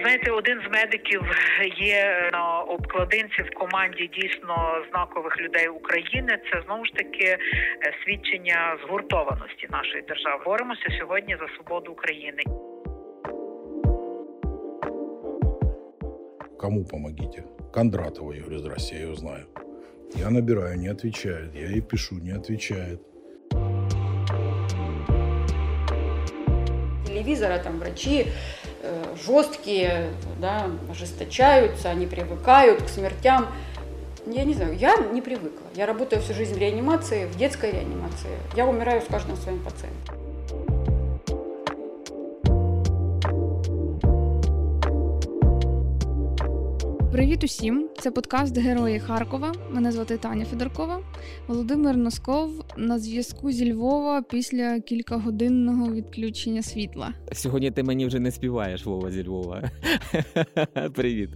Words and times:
Знаєте, 0.00 0.30
один 0.30 0.58
з 0.68 0.72
медиків 0.72 1.22
є 1.76 2.30
на 2.32 2.60
обкладинці 2.60 3.42
в 3.42 3.50
команді 3.58 4.10
дійсно 4.14 4.84
знакових 4.90 5.40
людей 5.40 5.68
України. 5.68 6.38
Це 6.52 6.62
знову 6.66 6.84
ж 6.84 6.92
таки 6.92 7.24
е, 7.24 7.38
свідчення 8.04 8.78
згуртованості 8.86 9.68
нашої 9.70 10.02
держави. 10.02 10.42
Боремося 10.44 10.86
сьогодні 10.98 11.36
за 11.40 11.48
свободу 11.54 11.92
України. 11.92 12.42
Кому 16.58 16.84
помогите? 16.84 17.42
Кондратова, 17.74 18.34
я 18.34 18.40
говорю, 18.40 18.58
здрасте, 18.58 18.96
я 18.96 19.02
ее 19.02 19.14
знаю. 19.14 19.46
Я 20.16 20.30
набираю, 20.30 20.76
не 20.78 20.90
отвечает. 20.90 21.54
Я 21.54 21.66
ей 21.66 21.82
пишу, 21.82 22.14
не 22.14 22.36
отвечает. 22.36 23.00
телевизора 27.28 27.58
там 27.58 27.78
врачи 27.78 28.20
э, 28.20 28.26
жесткие, 29.25 30.09
да, 30.39 30.67
ожесточаются, 30.89 31.89
они 31.89 32.07
привыкают 32.07 32.83
к 32.83 32.89
смертям. 32.89 33.47
Я 34.25 34.43
не 34.45 34.53
знаю, 34.53 34.77
я 34.77 34.95
не 34.97 35.21
привыкла. 35.21 35.67
Я 35.75 35.85
работаю 35.85 36.21
всю 36.21 36.33
жизнь 36.33 36.53
в 36.53 36.57
реанимации, 36.57 37.25
в 37.25 37.37
детской 37.37 37.71
реанимации. 37.71 38.31
Я 38.55 38.65
умираю 38.65 39.01
с 39.01 39.05
каждым 39.05 39.35
своим 39.35 39.59
пациентом. 39.63 40.16
Привіт 47.18 47.44
усім! 47.44 47.88
Це 47.98 48.10
подкаст 48.10 48.58
Герої 48.58 49.00
Харкова. 49.00 49.52
Мене 49.70 49.92
звати 49.92 50.16
Таня 50.16 50.44
Федоркова. 50.44 51.00
Володимир 51.46 51.96
Носков 51.96 52.64
на 52.76 52.98
зв'язку 52.98 53.52
зі 53.52 53.72
Львова 53.72 54.22
після 54.22 54.80
кількагодинного 54.80 55.92
відключення 55.92 56.62
світла. 56.62 57.14
Сьогодні 57.32 57.70
ти 57.70 57.82
мені 57.82 58.06
вже 58.06 58.18
не 58.18 58.30
співаєш 58.30 58.86
Вова 58.86 59.10
зі 59.10 59.24
Львова. 59.24 59.70
Привіт. 60.94 61.30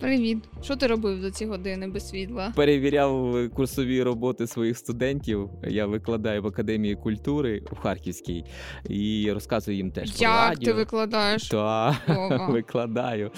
Привіт! 0.00 0.38
Що 0.62 0.76
ти 0.76 0.86
робив 0.86 1.20
за 1.20 1.30
ці 1.30 1.46
години 1.46 1.88
без 1.88 2.08
світла? 2.08 2.52
Перевіряв 2.56 3.36
курсові 3.54 4.02
роботи 4.02 4.46
своїх 4.46 4.78
студентів. 4.78 5.50
Я 5.68 5.86
викладаю 5.86 6.42
в 6.42 6.46
академії 6.46 6.94
культури 6.94 7.62
в 7.72 7.76
Харківській 7.76 8.44
і 8.88 9.30
розказую 9.32 9.76
їм 9.76 9.90
теж 9.90 10.20
Як 10.20 10.30
про 10.30 10.48
радіо. 10.48 10.64
ти 10.64 10.72
викладаєш? 10.72 11.48
Та, 11.48 11.98
викладаю. 12.50 13.30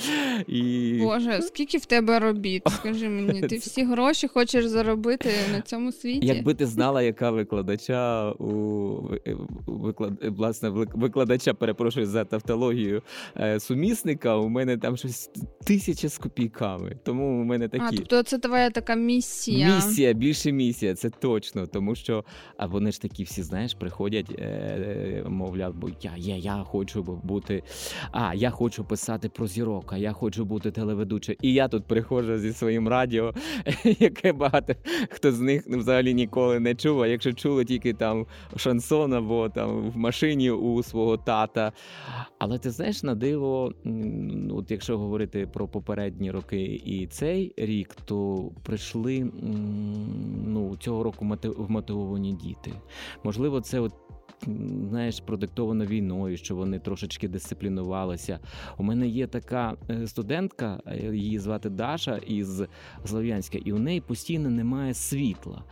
І... 0.46 0.98
Боже, 1.02 1.42
скільки 1.42 1.78
в 1.78 1.84
тебе 1.84 2.18
робіт? 2.18 2.62
Скажи 2.68 3.08
мені, 3.08 3.40
ти 3.40 3.56
всі 3.58 3.84
гроші 3.84 4.28
хочеш 4.28 4.66
заробити 4.66 5.30
на 5.52 5.60
цьому 5.60 5.92
світі? 5.92 6.26
Якби 6.26 6.54
ти 6.54 6.66
знала, 6.66 7.02
яка 7.02 7.30
викладача 7.30 8.30
у 8.30 9.18
виклад... 9.66 10.12
власне 10.22 10.68
викладача, 10.94 11.54
перепрошую 11.54 12.06
за 12.06 12.24
тавтологію 12.24 13.02
е, 13.36 13.60
сумісника, 13.60 14.36
у 14.36 14.48
мене 14.48 14.76
там 14.76 14.96
щось 14.96 15.30
тисяча 15.64 16.08
копійками. 16.48 16.96
Тому 17.04 17.40
у 17.40 17.44
мене 17.44 17.68
такі. 17.68 17.84
А, 17.84 17.90
тобто 17.90 18.22
це 18.22 18.38
твоя 18.38 18.70
така 18.70 18.94
місія. 18.94 19.74
Місія, 19.74 20.12
більше 20.12 20.52
місія, 20.52 20.94
це 20.94 21.10
точно. 21.10 21.66
Тому 21.66 21.94
що 21.94 22.24
а 22.56 22.66
вони 22.66 22.92
ж 22.92 23.02
такі 23.02 23.24
всі, 23.24 23.42
знаєш, 23.42 23.74
приходять, 23.74 24.30
е, 24.38 25.24
мовляв, 25.28 25.74
бо 25.74 25.88
я, 26.02 26.12
я, 26.16 26.36
я 26.36 26.64
хочу 26.64 27.02
бути. 27.02 27.62
А, 28.12 28.34
я 28.34 28.50
хочу 28.50 28.84
писати 28.84 29.28
про 29.28 29.46
зірок, 29.46 29.92
а 29.92 29.96
я 29.96 30.12
хочу 30.12 30.44
бути 30.44 30.70
телеведучим. 30.70 31.36
І 31.42 31.52
я 31.52 31.68
тут 31.68 31.84
приходжу 31.84 32.38
зі 32.38 32.52
своїм 32.52 32.88
радіо, 32.88 33.34
яке 33.84 34.32
багато 34.32 34.74
хто 35.10 35.32
з 35.32 35.40
них 35.40 35.66
взагалі 35.66 36.14
ніколи 36.14 36.60
не 36.60 36.74
чув. 36.74 37.02
А 37.02 37.06
якщо 37.06 37.32
чули 37.32 37.64
тільки 37.64 37.94
там 37.94 38.26
шансон 38.56 39.12
або 39.12 39.48
там 39.48 39.90
в 39.90 39.96
машині 39.96 40.50
у 40.50 40.82
свого 40.82 41.16
тата. 41.16 41.72
Але 42.38 42.58
ти 42.58 42.70
знаєш, 42.70 43.02
на 43.02 43.14
диво, 43.14 43.72
от 44.50 44.70
якщо 44.70 44.98
говорити 44.98 45.46
про 45.46 45.68
попередні 45.68 46.30
роки 46.38 46.82
і 46.84 47.06
цей 47.06 47.54
рік, 47.56 47.96
то 48.04 48.50
прийшли 48.62 49.30
ну, 50.46 50.76
цього 50.76 51.02
року 51.02 51.38
вмотивовані 51.56 52.32
діти. 52.32 52.72
Можливо, 53.24 53.60
це 53.60 53.80
от. 53.80 53.92
Знаєш, 54.88 55.20
продиктовано 55.20 55.86
війною, 55.86 56.36
що 56.36 56.56
вони 56.56 56.78
трошечки 56.78 57.28
дисциплінувалися. 57.28 58.38
У 58.76 58.82
мене 58.82 59.08
є 59.08 59.26
така 59.26 59.74
е, 59.90 60.06
студентка, 60.06 60.80
е, 60.86 61.16
її 61.16 61.38
звати 61.38 61.70
Даша 61.70 62.16
із 62.16 62.62
Слов'янська, 63.04 63.58
і 63.64 63.72
у 63.72 63.78
неї 63.78 64.00
постійно 64.00 64.50
немає 64.50 64.94
світла. 64.94 65.64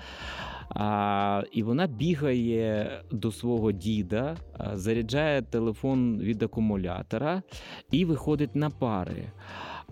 А, 0.68 1.42
І 1.52 1.62
вона 1.62 1.86
бігає 1.86 2.90
до 3.10 3.32
свого 3.32 3.72
діда, 3.72 4.36
заряджає 4.74 5.42
телефон 5.42 6.18
від 6.18 6.42
акумулятора 6.42 7.42
і 7.90 8.04
виходить 8.04 8.56
на 8.56 8.70
пари. 8.70 9.24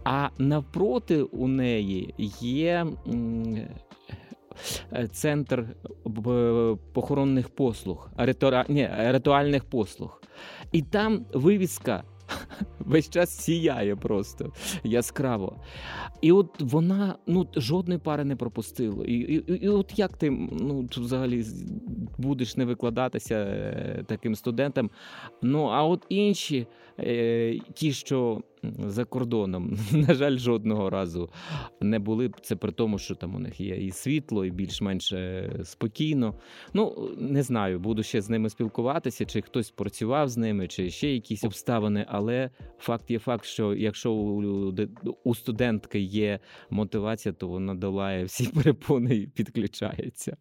А 0.05 0.29
навпроти 0.39 1.23
у 1.23 1.49
неї 1.49 2.15
є 2.41 2.87
центр 5.13 5.67
похоронних 6.93 7.49
послуг, 7.49 8.11
ритуальних 8.17 9.65
послуг. 9.65 10.23
І 10.73 10.83
там 10.83 11.27
вивіска. 11.33 12.05
Весь 12.79 13.11
час 13.11 13.39
сіяє 13.39 13.97
просто 13.97 14.53
яскраво. 14.85 15.57
І 16.21 16.33
от 16.33 16.61
вона 16.61 17.15
ну, 17.27 17.49
жодної 17.57 18.01
пари 18.01 18.25
не 18.25 18.37
пропустила. 18.37 19.05
І 19.05 19.13
і, 19.13 19.53
і 19.65 19.69
от 19.69 19.99
як 19.99 20.17
ти 20.17 20.31
ну, 20.61 20.89
взагалі 20.97 21.45
будеш 22.19 22.57
не 22.57 22.65
викладатися 22.65 23.35
е, 23.35 24.05
таким 24.07 24.35
студентам? 24.35 24.91
Ну, 25.43 25.65
а 25.65 25.85
от 25.85 26.07
інші, 26.09 26.67
е, 26.94 26.94
ті, 27.75 27.93
що 27.93 28.43
за 28.79 29.05
кордоном, 29.05 29.79
на 29.93 30.15
жаль, 30.15 30.37
жодного 30.37 30.91
разу 30.91 31.31
не 31.81 31.99
були. 31.99 32.31
Це 32.43 32.57
при 32.57 32.73
тому, 32.73 32.99
що 32.99 33.15
там 33.15 33.35
у 33.35 33.39
них 33.39 33.61
є 33.61 33.77
і 33.77 33.91
світло, 33.91 34.45
і 34.45 34.51
більш-менш 34.51 35.13
е, 35.13 35.51
спокійно. 35.65 36.35
Ну 36.75 37.11
не 37.19 37.43
знаю, 37.43 37.81
буду 37.81 38.03
ще 38.03 38.21
з 38.21 38.31
ними 38.31 38.51
спілкуватися, 38.51 39.25
чи 39.25 39.43
хтось 39.43 39.71
працював 39.71 40.29
з 40.29 40.37
ними, 40.37 40.69
чи 40.69 40.91
ще 40.91 41.13
якісь 41.13 41.45
обставини. 41.45 42.07
Але 42.09 42.51
факт 42.79 43.11
є 43.11 43.19
факт, 43.19 43.45
що 43.45 43.75
якщо 43.75 44.13
у 45.25 45.35
студентки 45.35 46.01
є 46.01 46.39
мотивація, 46.71 47.33
то 47.33 47.49
вона 47.49 47.75
долає 47.75 48.25
всі 48.25 48.47
перепони 48.55 49.17
і 49.17 49.27
підключається. 49.27 50.37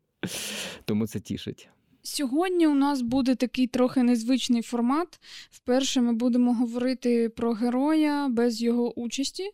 Тому 0.85 1.07
це 1.07 1.19
тішить. 1.19 1.69
Сьогодні 2.03 2.67
у 2.67 2.73
нас 2.73 3.01
буде 3.01 3.35
такий 3.35 3.67
трохи 3.67 4.03
незвичний 4.03 4.61
формат. 4.61 5.19
Вперше 5.51 6.01
ми 6.01 6.13
будемо 6.13 6.53
говорити 6.53 7.29
про 7.29 7.53
героя 7.53 8.27
без 8.27 8.61
його 8.61 8.99
участі. 8.99 9.51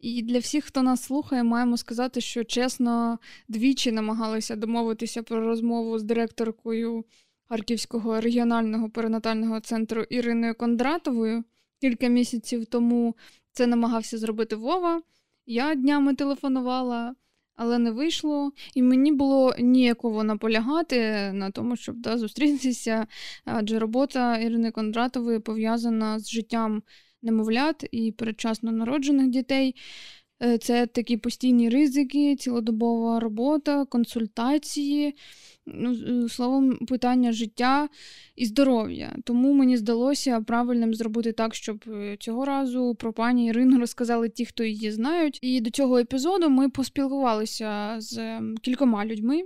І 0.00 0.22
для 0.22 0.38
всіх, 0.38 0.64
хто 0.64 0.82
нас 0.82 1.02
слухає, 1.02 1.42
маємо 1.42 1.76
сказати, 1.76 2.20
що 2.20 2.44
чесно, 2.44 3.18
двічі 3.48 3.92
намагалися 3.92 4.56
домовитися 4.56 5.22
про 5.22 5.40
розмову 5.40 5.98
з 5.98 6.02
директоркою 6.02 7.04
Харківського 7.48 8.20
регіонального 8.20 8.90
перинатального 8.90 9.60
центру 9.60 10.02
Іриною 10.02 10.54
Кондратовою. 10.54 11.44
Кілька 11.80 12.08
місяців 12.08 12.66
тому 12.66 13.16
це 13.52 13.66
намагався 13.66 14.18
зробити 14.18 14.56
Вова. 14.56 15.02
Я 15.46 15.74
днями 15.74 16.14
телефонувала 16.14 17.14
але 17.62 17.78
не 17.78 17.90
вийшло. 17.90 18.52
І 18.74 18.82
мені 18.82 19.12
було 19.12 19.54
ніяково 19.58 20.24
наполягати 20.24 21.30
на 21.32 21.50
тому, 21.50 21.76
щоб 21.76 21.96
да, 21.96 22.18
зустрітися, 22.18 23.06
адже 23.44 23.78
робота 23.78 24.36
Ірини 24.38 24.70
Кондратової 24.70 25.38
пов'язана 25.38 26.18
з 26.18 26.30
життям 26.30 26.82
немовлят 27.22 27.84
і 27.92 28.12
передчасно 28.12 28.72
народжених 28.72 29.28
дітей. 29.28 29.74
Е, 30.42 30.58
це 30.58 30.86
такі 30.86 31.16
постійні 31.16 31.68
ризики, 31.68 32.36
цілодобова 32.36 33.20
робота, 33.20 33.84
консультації 33.84 35.14
ну, 35.66 35.92
е, 36.24 36.28
словом, 36.28 36.76
питання 36.76 37.32
життя 37.32 37.88
і 38.36 38.46
здоров'я. 38.46 39.16
Тому 39.24 39.52
мені 39.52 39.76
здалося 39.76 40.40
правильним 40.40 40.94
зробити 40.94 41.32
так, 41.32 41.54
щоб 41.54 41.84
е, 41.88 42.16
цього 42.20 42.44
разу 42.44 42.94
про 42.94 43.12
пані 43.12 43.46
Ірину 43.46 43.78
розказали 43.78 44.28
ті, 44.28 44.44
хто 44.44 44.64
її 44.64 44.92
знають. 44.92 45.38
І 45.42 45.60
до 45.60 45.70
цього 45.70 45.98
епізоду 45.98 46.50
ми 46.50 46.68
поспілкувалися 46.68 47.96
з 47.98 48.40
кількома 48.62 49.04
людьми 49.04 49.42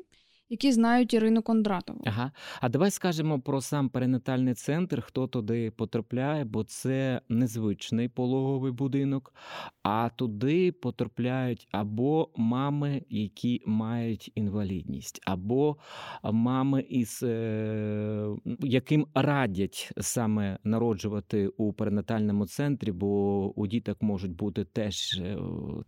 які 0.49 0.73
знають 0.73 1.14
Ірину 1.14 1.43
Кондратову. 1.43 2.00
Ага. 2.05 2.32
А 2.61 2.69
давай 2.69 2.91
скажемо 2.91 3.41
про 3.41 3.61
сам 3.61 3.88
перинатальний 3.88 4.55
центр, 4.55 5.00
хто 5.00 5.26
туди 5.26 5.70
потрапляє, 5.70 6.44
бо 6.44 6.64
це 6.64 7.20
незвичний 7.29 8.08
пологовий 8.08 8.73
будинок, 8.73 9.35
а 9.82 10.08
туди 10.17 10.73
потрапляють 10.73 11.69
або 11.73 12.31
мами, 12.37 13.02
які 13.08 13.62
мають 13.67 14.32
інвалідність, 14.35 15.20
або 15.26 15.76
мами, 16.23 16.85
із 16.88 17.23
е, 17.23 18.29
яким 18.61 19.06
радять 19.14 19.93
саме 20.00 20.58
народжувати 20.64 21.49
у 21.49 21.73
перинатальному 21.73 22.46
центрі, 22.46 22.93
бо 22.93 23.52
у 23.56 23.67
діток 23.67 24.02
можуть 24.02 24.37
бути 24.37 24.64
теж 24.64 25.19
е, 25.19 25.38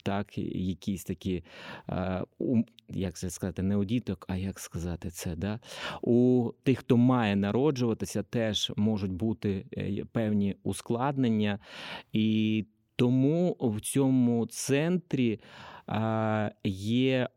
так, 0.02 0.38
якісь 0.38 1.04
такі, 1.04 1.44
е, 1.88 2.24
як 2.88 3.16
це 3.16 3.30
сказати, 3.30 3.62
не 3.62 3.76
у 3.76 3.84
діток, 3.84 4.24
а 4.28 4.36
як 4.46 4.60
сказати 4.60 5.10
це, 5.10 5.36
да? 5.36 5.60
у 6.02 6.50
тих, 6.62 6.78
хто 6.78 6.96
має 6.96 7.36
народжуватися, 7.36 8.22
теж 8.22 8.72
можуть 8.76 9.12
бути 9.12 9.66
е, 9.76 10.04
певні 10.12 10.56
ускладнення. 10.62 11.58
І 12.12 12.66
тому 12.96 13.56
в 13.60 13.80
цьому 13.80 14.46
центрі 14.46 15.40
є 16.64 17.28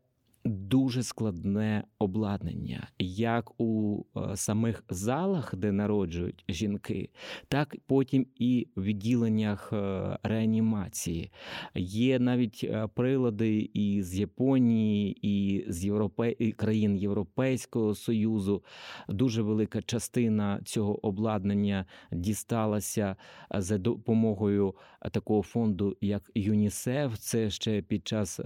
дуже 0.44 1.02
складне 1.02 1.84
обладнання, 1.98 2.88
як 2.98 3.60
у 3.60 4.02
е, 4.16 4.36
самих 4.36 4.84
залах, 4.88 5.54
де 5.56 5.72
народжують 5.72 6.44
жінки, 6.48 7.08
так 7.48 7.76
потім 7.86 8.26
і 8.36 8.68
в 8.76 8.82
відділеннях 8.82 9.72
е, 9.72 10.18
реанімації. 10.22 11.30
Є 11.74 12.18
навіть 12.18 12.60
е, 12.64 12.88
прилади 12.94 13.70
і 13.74 14.02
з 14.02 14.18
Японії, 14.18 15.18
і 15.22 15.64
з 15.68 15.84
Європе... 15.84 16.36
і 16.38 16.52
країн 16.52 16.96
Європейського 16.96 17.94
Союзу. 17.94 18.64
Дуже 19.08 19.42
велика 19.42 19.82
частина 19.82 20.60
цього 20.64 21.06
обладнання 21.06 21.86
дісталася 22.12 23.16
за 23.54 23.78
допомогою 23.78 24.74
такого 25.12 25.42
фонду, 25.42 25.96
як 26.00 26.30
ЮНІСЕФ. 26.34 27.18
Це 27.18 27.50
ще 27.50 27.82
під 27.82 28.08
час 28.08 28.40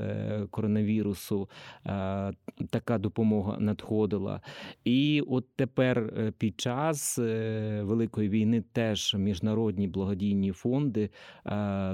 коронавірусу 0.51 1.49
така 2.71 2.99
допомога 2.99 3.57
надходила. 3.61 4.41
І 4.85 5.23
от 5.27 5.47
тепер 5.57 5.99
е, 5.99 6.33
під 6.39 6.61
час 6.61 7.19
е, 7.19 7.83
Великої 7.83 8.29
війни 8.29 8.65
теж 8.73 9.15
міжнародні 9.15 9.89
благодійні 9.89 10.53
фонди 10.53 11.11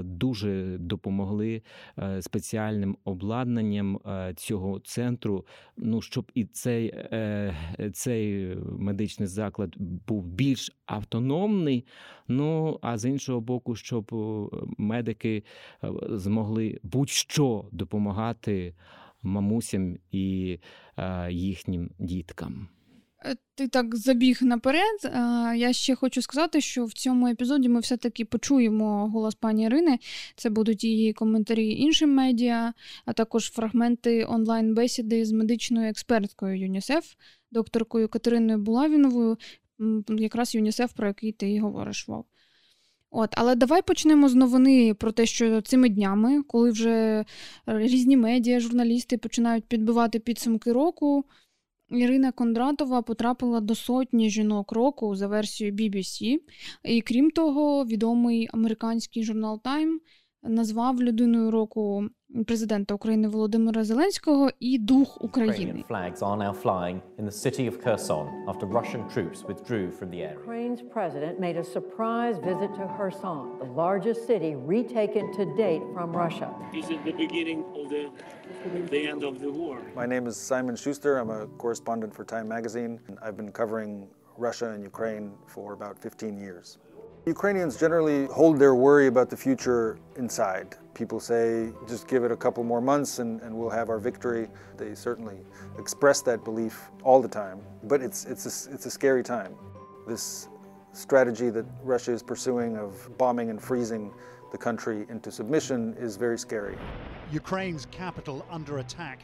дуже 0.01 0.77
допомогли 0.79 1.61
е, 1.99 2.21
спеціальним 2.21 2.97
обладнанням 3.03 3.99
цього 4.35 4.79
центру. 4.79 5.45
Ну 5.77 6.01
щоб 6.01 6.31
і 6.35 6.45
цей, 6.45 6.93
цей 7.93 8.55
медичний 8.79 9.27
заклад 9.27 9.75
був 10.07 10.25
більш 10.25 10.71
автономний. 10.85 11.85
Ну 12.27 12.79
а 12.81 12.97
з 12.97 13.05
іншого 13.05 13.41
боку, 13.41 13.75
щоб 13.75 14.11
медики 14.77 15.43
змогли 16.09 16.79
будь-що 16.83 17.65
допомагати 17.71 18.73
мамусям 19.23 19.97
і 20.11 20.57
е, 20.97 21.31
їхнім 21.31 21.89
діткам. 21.99 22.67
Е, 23.25 23.35
ти 23.55 23.67
так 23.67 23.95
забіг 23.95 24.37
наперед. 24.41 24.99
Е, 25.05 25.09
я 25.57 25.73
ще 25.73 25.95
хочу 25.95 26.21
сказати, 26.21 26.61
що 26.61 26.85
в 26.85 26.93
цьому 26.93 27.27
епізоді 27.27 27.69
ми 27.69 27.79
все-таки 27.79 28.25
почуємо 28.25 29.07
голос 29.07 29.35
пані 29.35 29.63
Ірини. 29.63 29.99
Це 30.35 30.49
будуть 30.49 30.83
її 30.83 31.13
коментарі 31.13 31.69
іншим 31.69 32.13
медіа, 32.13 32.73
а 33.05 33.13
також 33.13 33.51
фрагменти 33.51 34.25
онлайн-бесіди 34.25 35.25
з 35.25 35.31
медичною 35.31 35.89
експерткою 35.89 36.59
ЮНІСЕФ, 36.59 37.13
докторкою 37.51 38.09
Катериною 38.09 38.59
Булавіновою, 38.59 39.37
якраз 40.07 40.55
ЮНІСЕФ, 40.55 40.93
про 40.93 41.07
який 41.07 41.31
ти 41.31 41.51
і 41.51 41.59
говориш, 41.59 42.07
Вов. 42.07 42.25
От, 43.11 43.29
але 43.37 43.55
давай 43.55 43.81
почнемо 43.81 44.29
з 44.29 44.35
новини 44.35 44.93
про 44.93 45.11
те, 45.11 45.25
що 45.25 45.61
цими 45.61 45.89
днями, 45.89 46.43
коли 46.43 46.71
вже 46.71 47.25
різні 47.65 48.17
медіа, 48.17 48.59
журналісти 48.59 49.17
починають 49.17 49.65
підбивати 49.65 50.19
підсумки 50.19 50.73
року, 50.73 51.25
Ірина 51.89 52.31
Кондратова 52.31 53.01
потрапила 53.01 53.59
до 53.59 53.75
сотні 53.75 54.29
жінок 54.29 54.71
року 54.71 55.15
за 55.15 55.27
версією 55.27 55.75
BBC. 55.75 56.39
І 56.83 57.01
крім 57.01 57.31
того, 57.31 57.85
відомий 57.85 58.49
американський 58.53 59.23
журнал 59.23 59.61
Time 59.63 59.97
назвав 60.42 61.02
людиною 61.02 61.50
року 61.50 62.04
президента 62.46 62.94
України 62.94 63.28
Володимира 63.28 63.84
Зеленського 63.84 64.50
і 64.60 64.78
дух 64.78 65.24
України. 65.24 65.84
flags 65.88 66.18
are 66.18 66.38
now 66.38 66.62
flying 66.62 67.00
in 67.18 67.24
the 67.24 67.36
city 67.46 67.70
of 67.70 67.74
Kherson 67.84 68.26
after 68.50 68.66
Russian 68.66 69.02
troops 69.14 69.38
withdrew 69.48 69.86
from 69.98 70.08
the 70.14 70.20
area. 70.28 70.38
Ukraine's 70.46 70.82
president 70.96 71.34
made 71.46 71.56
a 71.64 71.66
surprise 71.76 72.36
visit 72.50 72.70
to 72.78 72.84
Kherson, 72.96 73.42
the 73.64 73.70
largest 73.84 74.20
city 74.30 74.52
retaken 74.74 75.24
to 75.38 75.44
date 75.64 75.84
from 75.94 76.08
Russia. 76.24 76.48
Is 76.80 76.86
it 76.94 77.00
the 77.08 77.16
beginning 77.24 77.60
of 77.78 77.84
the 77.92 78.02
the 78.94 79.02
end 79.12 79.22
of 79.30 79.34
the 79.44 79.50
war? 79.60 79.74
My 80.02 80.06
name 80.14 80.24
is 80.30 80.34
Simon 80.52 80.76
Schuster. 80.82 81.12
I'm 81.20 81.32
a 81.40 81.42
correspondent 81.62 82.12
for 82.16 82.24
Time 82.34 82.46
magazine. 82.56 82.92
I've 83.24 83.36
been 83.40 83.52
covering 83.60 83.90
Russia 84.46 84.66
and 84.74 84.80
Ukraine 84.92 85.26
for 85.54 85.66
about 85.78 85.94
15 85.98 86.38
years. 86.46 86.66
Ukrainians 87.25 87.77
generally 87.77 88.25
hold 88.27 88.57
their 88.57 88.73
worry 88.73 89.05
about 89.05 89.29
the 89.29 89.37
future 89.37 89.99
inside. 90.15 90.75
People 90.95 91.19
say, 91.19 91.71
just 91.87 92.07
give 92.07 92.23
it 92.23 92.31
a 92.31 92.35
couple 92.35 92.63
more 92.63 92.81
months 92.81 93.19
and, 93.19 93.39
and 93.41 93.55
we'll 93.55 93.69
have 93.69 93.89
our 93.89 93.99
victory. 93.99 94.47
They 94.75 94.95
certainly 94.95 95.37
express 95.77 96.23
that 96.23 96.43
belief 96.43 96.89
all 97.03 97.21
the 97.21 97.27
time, 97.27 97.61
but 97.83 98.01
it's, 98.01 98.25
it's, 98.25 98.45
a, 98.45 98.73
it's 98.73 98.87
a 98.87 98.91
scary 98.91 99.21
time. 99.21 99.53
This 100.07 100.49
strategy 100.93 101.51
that 101.51 101.65
Russia 101.83 102.11
is 102.11 102.23
pursuing 102.23 102.75
of 102.75 103.15
bombing 103.19 103.51
and 103.51 103.61
freezing 103.61 104.11
the 104.51 104.57
country 104.57 105.05
into 105.07 105.31
submission 105.31 105.95
is 105.99 106.17
very 106.17 106.39
scary. 106.39 106.75
Ukraine's 107.31 107.85
capital 107.91 108.43
under 108.49 108.79
attack 108.79 109.19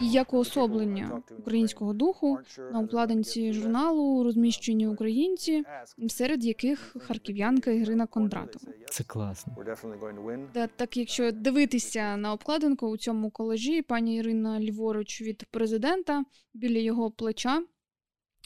І 0.00 0.10
як 0.10 0.32
уособлення 0.34 1.22
українського 1.38 1.92
духу 1.92 2.38
на 2.72 2.80
обкладинці 2.80 3.52
журналу 3.52 4.24
розміщені 4.24 4.88
українці, 4.88 5.64
серед 6.08 6.44
яких 6.44 6.96
харків'янка 7.00 7.70
Ірина 7.70 8.06
Кондратова. 8.06 8.72
Це 8.90 9.04
класно. 9.04 9.56
Да, 10.54 10.66
так, 10.66 10.96
якщо 10.96 11.32
дивитися 11.32 12.16
на 12.16 12.32
обкладинку 12.32 12.88
у 12.88 12.96
цьому 12.96 13.30
колежі, 13.30 13.82
пані 13.82 14.16
Ірина 14.16 14.60
ліворуч 14.60 15.22
від 15.22 15.44
президента 15.50 16.24
біля 16.54 16.78
його 16.78 17.10
плеча. 17.10 17.62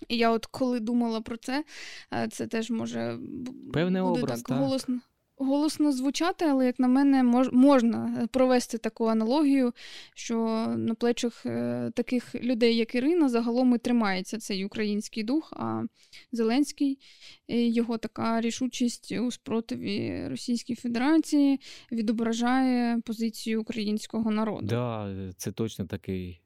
І 0.08 0.16
я, 0.16 0.30
от 0.30 0.46
коли 0.46 0.80
думала 0.80 1.20
про 1.20 1.36
це, 1.36 1.64
е, 2.12 2.28
це 2.28 2.46
теж 2.46 2.70
може 2.70 3.18
Певний 3.72 4.02
буде 4.02 4.20
образ, 4.20 4.42
так 4.42 4.58
голосно 4.58 5.00
голосно 5.36 5.92
звучати, 5.92 6.44
але, 6.44 6.66
як 6.66 6.78
на 6.78 6.88
мене, 6.88 7.22
мож, 7.22 7.48
можна 7.52 8.28
провести 8.32 8.78
таку 8.78 9.06
аналогію, 9.06 9.72
що 10.14 10.36
на 10.76 10.94
плечах 10.94 11.46
е, 11.46 11.90
таких 11.94 12.34
людей, 12.34 12.76
як 12.76 12.94
Ірина, 12.94 13.28
загалом 13.28 13.74
і 13.74 13.78
тримається 13.78 14.38
цей 14.38 14.64
український 14.64 15.22
дух, 15.22 15.52
а 15.56 15.82
Зеленський, 16.32 16.98
його 17.48 17.98
така 17.98 18.40
рішучість 18.40 19.12
у 19.12 19.30
спротиві 19.30 20.28
Російській 20.28 20.74
Федерації 20.74 21.60
відображає 21.92 23.00
позицію 23.04 23.60
українського 23.60 24.30
народу. 24.30 24.66
Да, 24.66 25.14
це 25.36 25.52
точно 25.52 25.86
такий 25.86 26.40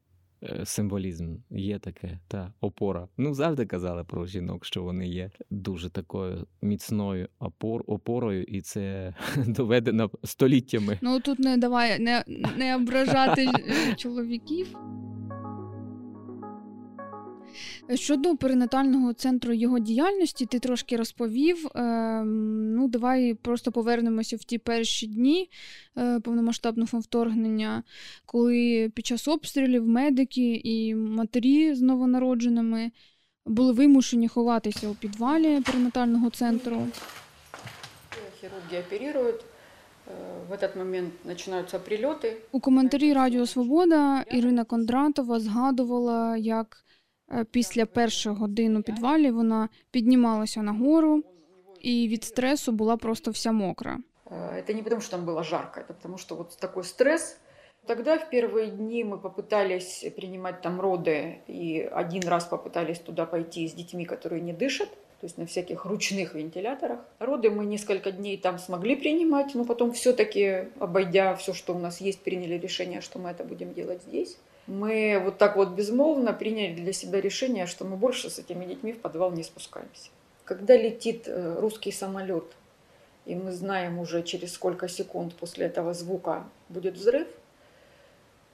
символізм. 0.63 1.35
Є 1.49 1.79
таке, 1.79 2.19
та 2.27 2.53
опора. 2.61 3.07
Ну, 3.17 3.33
завжди 3.33 3.65
казали 3.65 4.03
про 4.03 4.25
жінок, 4.25 4.65
що 4.65 4.83
вони 4.83 5.07
є 5.07 5.31
дуже 5.49 5.89
такою 5.89 6.47
міцною 6.61 7.27
опор, 7.39 7.83
опорою, 7.87 8.43
і 8.43 8.61
це 8.61 9.13
доведено 9.47 10.11
століттями. 10.23 10.99
Ну 11.01 11.19
тут 11.19 11.39
не 11.39 11.57
давай 11.57 11.99
не, 11.99 12.23
не 12.57 12.75
ображати 12.75 13.47
чоловіків. 13.97 14.77
Щодо 17.95 18.37
перинатального 18.37 19.13
центру 19.13 19.53
його 19.53 19.79
діяльності, 19.79 20.45
ти 20.45 20.59
трошки 20.59 20.97
розповів. 20.97 21.67
Е, 21.75 21.81
ну, 22.25 22.87
Давай 22.87 23.33
просто 23.33 23.71
повернемося 23.71 24.35
в 24.35 24.43
ті 24.43 24.57
перші 24.57 25.07
дні 25.07 25.49
е, 25.97 26.19
повномасштабного 26.19 26.99
вторгнення, 26.99 27.83
коли 28.25 28.91
під 28.95 29.05
час 29.05 29.27
обстрілів 29.27 29.87
медики 29.87 30.61
і 30.63 30.95
матері 30.95 31.73
з 31.73 31.81
новонародженими 31.81 32.91
були 33.45 33.73
вимушені 33.73 34.27
ховатися 34.27 34.89
у 34.89 34.95
підвалі 34.95 35.61
перинатального 35.61 36.29
центру. 36.29 36.87
Хірурги 38.41 38.85
оперують. 38.87 39.41
Е, 40.07 40.11
в 40.49 40.53
этот 40.53 40.77
момент 40.77 41.13
починаються 41.13 41.79
прильоти. 41.79 42.37
У 42.51 42.59
коментарі 42.59 43.13
Радіо 43.13 43.45
Свобода 43.45 44.21
Ірина 44.21 44.63
Кондратова 44.63 45.39
згадувала, 45.39 46.37
як 46.37 46.83
Е, 46.87 46.90
після 47.50 47.86
перших 47.86 48.32
годин 48.32 48.76
у 48.76 48.82
підвалі 48.82 49.30
вона 49.30 49.68
піднімалася 49.90 50.62
нагору 50.62 51.22
і 51.80 52.08
від 52.08 52.24
стресу 52.24 52.72
була 52.72 52.96
просто 52.96 53.30
вся 53.30 53.52
мокра. 53.52 53.98
Це 54.66 54.74
не 54.74 54.82
тому, 54.82 55.00
що 55.00 55.10
там 55.10 55.24
було 55.24 55.42
жарко, 55.42 55.80
це 55.88 55.94
тому, 56.02 56.18
що 56.18 56.34
вот 56.34 56.56
такий 56.60 56.82
стрес. 56.82 57.38
Тогда 57.86 58.16
в 58.16 58.30
первые 58.32 58.66
дни 58.66 59.04
мы 59.04 59.16
попытались 59.18 60.10
принимать 60.16 60.60
там 60.60 60.80
роды, 60.80 61.36
и 61.48 61.88
один 61.92 62.28
раз 62.28 62.44
попытались 62.44 62.98
туда 62.98 63.26
пойти 63.26 63.68
с 63.68 63.74
детьми, 63.74 64.04
которые 64.04 64.40
не 64.40 64.52
дышат, 64.52 64.88
то 65.20 65.26
есть 65.26 65.38
на 65.38 65.44
всяких 65.44 65.84
ручных 65.84 66.34
вентиляторах. 66.34 66.98
Роды 67.20 67.48
мы 67.48 67.64
несколько 67.64 68.10
дней 68.10 68.38
там 68.38 68.58
смогли 68.58 68.96
принимать, 68.96 69.54
но 69.54 69.64
потом 69.64 69.92
все-таки, 69.92 70.64
обойдя 70.80 71.36
все, 71.36 71.52
что 71.52 71.76
у 71.76 71.78
нас 71.78 72.00
есть, 72.00 72.24
приняли 72.24 72.58
решение, 72.58 73.00
что 73.00 73.20
мы 73.20 73.30
это 73.30 73.44
будем 73.44 73.72
делать 73.72 74.02
здесь 74.02 74.36
мы 74.67 75.21
вот 75.23 75.37
так 75.37 75.55
вот 75.55 75.69
безмолвно 75.69 76.33
приняли 76.33 76.75
для 76.75 76.93
себя 76.93 77.21
решение, 77.21 77.65
что 77.65 77.85
мы 77.85 77.97
больше 77.97 78.29
с 78.29 78.39
этими 78.39 78.65
детьми 78.65 78.93
в 78.93 78.99
подвал 78.99 79.31
не 79.31 79.43
спускаемся. 79.43 80.09
Когда 80.45 80.75
летит 80.75 81.23
э, 81.27 81.59
русский 81.59 81.91
самолет, 81.91 82.45
и 83.25 83.35
мы 83.35 83.51
знаем 83.51 83.99
уже 83.99 84.23
через 84.23 84.53
сколько 84.53 84.87
секунд 84.87 85.35
после 85.35 85.67
этого 85.67 85.93
звука 85.93 86.45
будет 86.69 86.95
взрыв, 86.95 87.27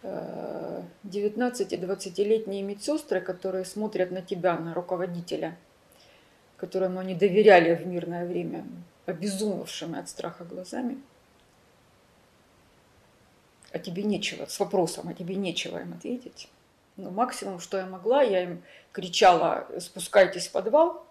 19 0.04 1.74
и 1.74 1.78
20-летние 1.78 2.62
медсестры, 2.62 3.22
которые 3.22 3.66
смотрят 3.66 4.12
на 4.12 4.22
тебя, 4.22 4.58
на 4.58 4.74
руководителя, 4.74 5.58
которому 6.58 7.00
они 7.00 7.16
доверяли 7.16 7.76
в 7.76 7.86
мирное 7.88 8.26
время, 8.26 8.66
обезумевшими 9.06 10.00
от 10.00 10.10
страха 10.10 10.44
глазами, 10.44 10.98
а 13.72 13.80
тебе 13.80 14.04
нечего, 14.04 14.46
с 14.46 14.60
вопросом, 14.60 15.08
а 15.10 15.14
тебе 15.14 15.36
нечего 15.36 15.78
им 15.80 15.94
ответить. 15.94 16.50
Но 16.96 17.12
максимум, 17.12 17.60
что 17.60 17.78
я 17.78 17.86
могла, 17.86 18.24
я 18.24 18.44
им 18.44 18.64
кричала, 18.92 19.68
спускайтесь 19.80 20.48
в 20.48 20.52
подвал, 20.52 21.06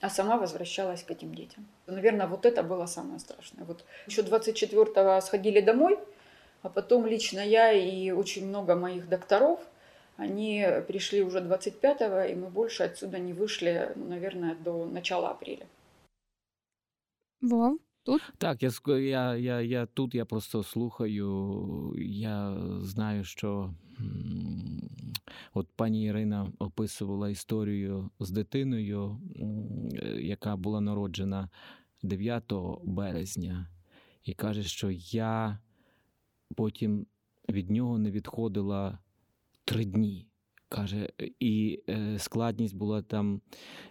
а 0.00 0.10
сама 0.10 0.36
возвращалась 0.36 1.02
к 1.02 1.10
этим 1.10 1.34
детям. 1.34 1.66
Наверное, 1.86 2.26
вот 2.26 2.46
это 2.46 2.62
было 2.62 2.86
самое 2.86 3.18
страшное. 3.18 3.64
Вот 3.64 3.84
еще 4.06 4.22
24-го 4.22 5.20
сходили 5.20 5.60
домой, 5.60 5.98
а 6.62 6.68
потом 6.68 7.06
лично 7.06 7.40
я 7.40 7.72
и 7.72 8.10
очень 8.10 8.46
много 8.46 8.76
моих 8.76 9.08
докторов, 9.08 9.60
они 10.16 10.66
пришли 10.88 11.22
уже 11.22 11.40
25-го, 11.40 12.20
и 12.22 12.34
мы 12.34 12.48
больше 12.48 12.84
отсюда 12.84 13.18
не 13.18 13.34
вышли, 13.34 13.92
ну, 13.96 14.06
наверное, 14.06 14.54
до 14.54 14.86
начала 14.86 15.30
апреля. 15.30 15.66
Вов, 17.42 17.78
тут? 18.06 18.22
Так, 18.38 18.62
я 18.62 18.70
я, 18.98 19.36
я, 19.36 19.60
я 19.60 19.86
тут 19.86 20.14
я 20.14 20.24
просто 20.24 20.62
слухаю. 20.62 21.94
Я 21.98 22.56
знаю, 22.80 23.24
що 23.24 23.74
от 25.54 25.68
пані 25.76 26.04
Ірина 26.04 26.52
описувала 26.58 27.30
історію 27.30 28.10
з 28.20 28.30
дитиною, 28.30 29.20
е, 29.36 30.22
яка 30.22 30.56
була 30.56 30.80
народжена 30.80 31.50
9 32.02 32.52
березня, 32.84 33.68
і 34.24 34.32
каже, 34.32 34.62
що 34.62 34.90
я 34.90 35.58
потім 36.54 37.06
від 37.48 37.70
нього 37.70 37.98
не 37.98 38.10
відходила 38.10 38.98
три 39.64 39.84
дні. 39.84 40.26
Каже, 40.68 41.10
і 41.40 41.82
е, 41.88 42.18
складність 42.18 42.76
була 42.76 43.02
там 43.02 43.40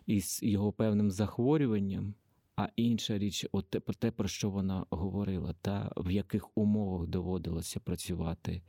із 0.05 0.39
його 0.43 0.71
певним 0.71 1.11
захворюванням. 1.11 2.13
А 2.55 2.67
інша 2.75 3.17
річ, 3.17 3.45
от 3.51 3.69
те, 3.69 3.79
про 3.79 3.93
те, 3.93 4.11
про 4.11 4.27
що 4.27 4.49
вона 4.49 4.85
говорила, 4.89 5.55
та 5.61 5.91
в 5.97 6.11
яких 6.11 6.57
умовах 6.57 7.07
доводилося 7.07 7.79
працювати 7.79 8.61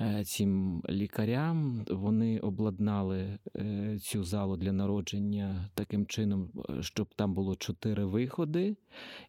е, 0.00 0.24
цим 0.24 0.82
лікарям. 0.88 1.84
Вони 1.90 2.38
обладнали 2.38 3.38
е, 3.56 3.98
цю 3.98 4.24
залу 4.24 4.56
для 4.56 4.72
народження 4.72 5.70
таким 5.74 6.06
чином, 6.06 6.50
е, 6.70 6.82
щоб 6.82 7.14
там 7.14 7.34
було 7.34 7.56
чотири 7.56 8.04
виходи, 8.04 8.76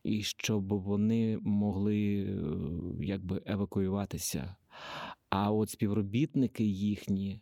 і 0.04 0.24
щоб 0.24 0.68
вони 0.68 1.38
могли 1.42 1.98
якби 3.02 3.42
евакуюватися. 3.46 4.56
А 5.30 5.52
от 5.52 5.70
співробітники 5.70 6.64
їхні. 6.64 7.42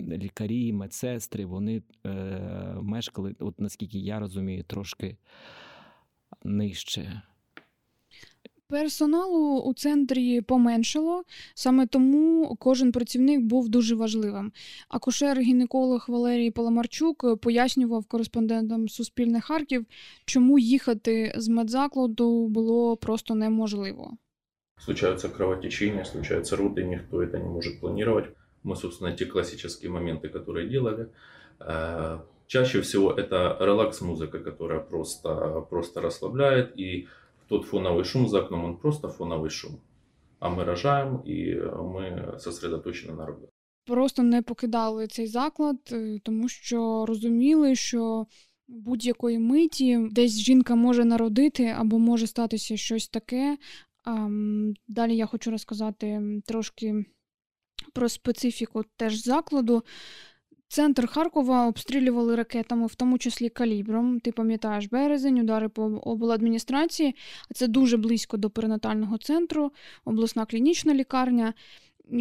Лікарі, 0.00 0.72
медсестри, 0.72 1.44
вони 1.44 1.82
е, 2.06 2.10
мешкали, 2.82 3.34
от 3.38 3.60
наскільки 3.60 3.98
я 3.98 4.18
розумію, 4.18 4.64
трошки 4.64 5.16
нижче. 6.44 7.22
Персоналу 8.68 9.58
у 9.58 9.74
центрі 9.74 10.40
поменшало, 10.40 11.22
саме 11.54 11.86
тому 11.86 12.56
кожен 12.60 12.92
працівник 12.92 13.40
був 13.40 13.68
дуже 13.68 13.94
важливим. 13.94 14.52
Акушер-гінеколог 14.88 16.04
Валерій 16.08 16.50
Паламарчук 16.50 17.40
пояснював 17.40 18.04
кореспондентам 18.04 18.88
Суспільне 18.88 19.40
Харків, 19.40 19.86
чому 20.24 20.58
їхати 20.58 21.34
з 21.36 21.48
медзакладу 21.48 22.48
було 22.48 22.96
просто 22.96 23.34
неможливо. 23.34 24.16
Случаются 24.84 25.28
кровотечения, 25.28 26.04
случаются 26.04 26.56
роды, 26.56 26.84
никто 26.84 27.22
это 27.22 27.38
не 27.38 27.48
может 27.48 27.80
планировать. 27.80 28.24
Мы, 28.63 28.75
собственно, 28.75 29.15
те 29.15 29.25
классические 29.25 29.91
моменты, 29.91 30.29
которые 30.29 30.69
делали. 30.69 31.09
Э, 31.59 32.19
Чаще 32.49 32.81
всего 32.81 33.11
это 33.11 33.55
релакс-музыка, 33.59 34.39
которая 34.39 34.79
просто, 34.79 35.61
просто 35.69 36.01
расслабляет, 36.01 36.79
и 36.79 37.07
тот 37.47 37.65
фоновый 37.65 38.03
шум 38.03 38.27
за 38.27 38.39
окном, 38.39 38.65
он 38.65 38.77
просто 38.77 39.07
фоновый 39.07 39.51
шум. 39.51 39.79
А 40.39 40.49
мы 40.49 40.63
рожаем, 40.63 41.17
и 41.17 41.53
мы 41.53 42.39
сосредоточены 42.39 43.13
на 43.13 43.27
родах. 43.27 43.49
Просто 43.85 44.23
не 44.23 44.41
покидали 44.41 45.07
цей 45.07 45.27
заклад, 45.27 45.77
е, 45.91 46.19
тому 46.23 46.49
що 46.49 47.05
розуміли, 47.05 47.75
що 47.75 48.25
будь-якої 48.67 49.39
миті 49.39 50.07
десь 50.11 50.39
жінка 50.39 50.75
може 50.75 51.05
народити 51.05 51.75
або 51.77 51.99
може 51.99 52.27
статися 52.27 52.77
щось 52.77 53.07
таке. 53.07 53.57
Ам, 54.03 54.73
Далі 54.87 55.15
я 55.15 55.25
хочу 55.25 55.51
розказати 55.51 56.21
трошки 56.45 57.05
про 57.92 58.08
специфіку 58.08 58.84
теж 58.96 59.24
закладу. 59.24 59.82
Центр 60.68 61.06
Харкова 61.06 61.66
обстрілювали 61.66 62.36
ракетами, 62.36 62.86
в 62.86 62.94
тому 62.94 63.18
числі 63.18 63.48
калібром. 63.48 64.20
Ти 64.20 64.32
пам'ятаєш 64.32 64.86
березень, 64.86 65.38
удари 65.38 65.68
по 65.68 65.82
обладміністрації. 65.82 67.14
Це 67.54 67.66
дуже 67.66 67.96
близько 67.96 68.36
до 68.36 68.50
перинатального 68.50 69.18
центру, 69.18 69.72
обласна 70.04 70.46
клінічна 70.46 70.94
лікарня. 70.94 71.54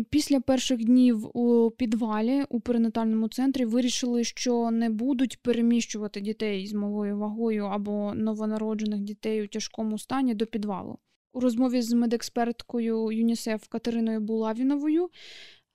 Після 0.09 0.39
перших 0.39 0.85
днів 0.85 1.37
у 1.37 1.71
підвалі 1.71 2.43
у 2.49 2.59
перинатальному 2.59 3.27
центрі 3.27 3.65
вирішили, 3.65 4.23
що 4.23 4.71
не 4.71 4.89
будуть 4.89 5.41
переміщувати 5.41 6.21
дітей 6.21 6.67
з 6.67 6.73
малою 6.73 7.17
вагою 7.17 7.65
або 7.65 8.13
новонароджених 8.13 8.99
дітей 8.99 9.43
у 9.43 9.47
тяжкому 9.47 9.97
стані 9.97 10.33
до 10.33 10.45
підвалу. 10.45 10.97
У 11.32 11.40
розмові 11.40 11.82
з 11.82 11.92
медексперткою 11.92 13.10
ЮНІСЕФ 13.12 13.68
Катериною 13.68 14.20
Булавіновою 14.20 15.10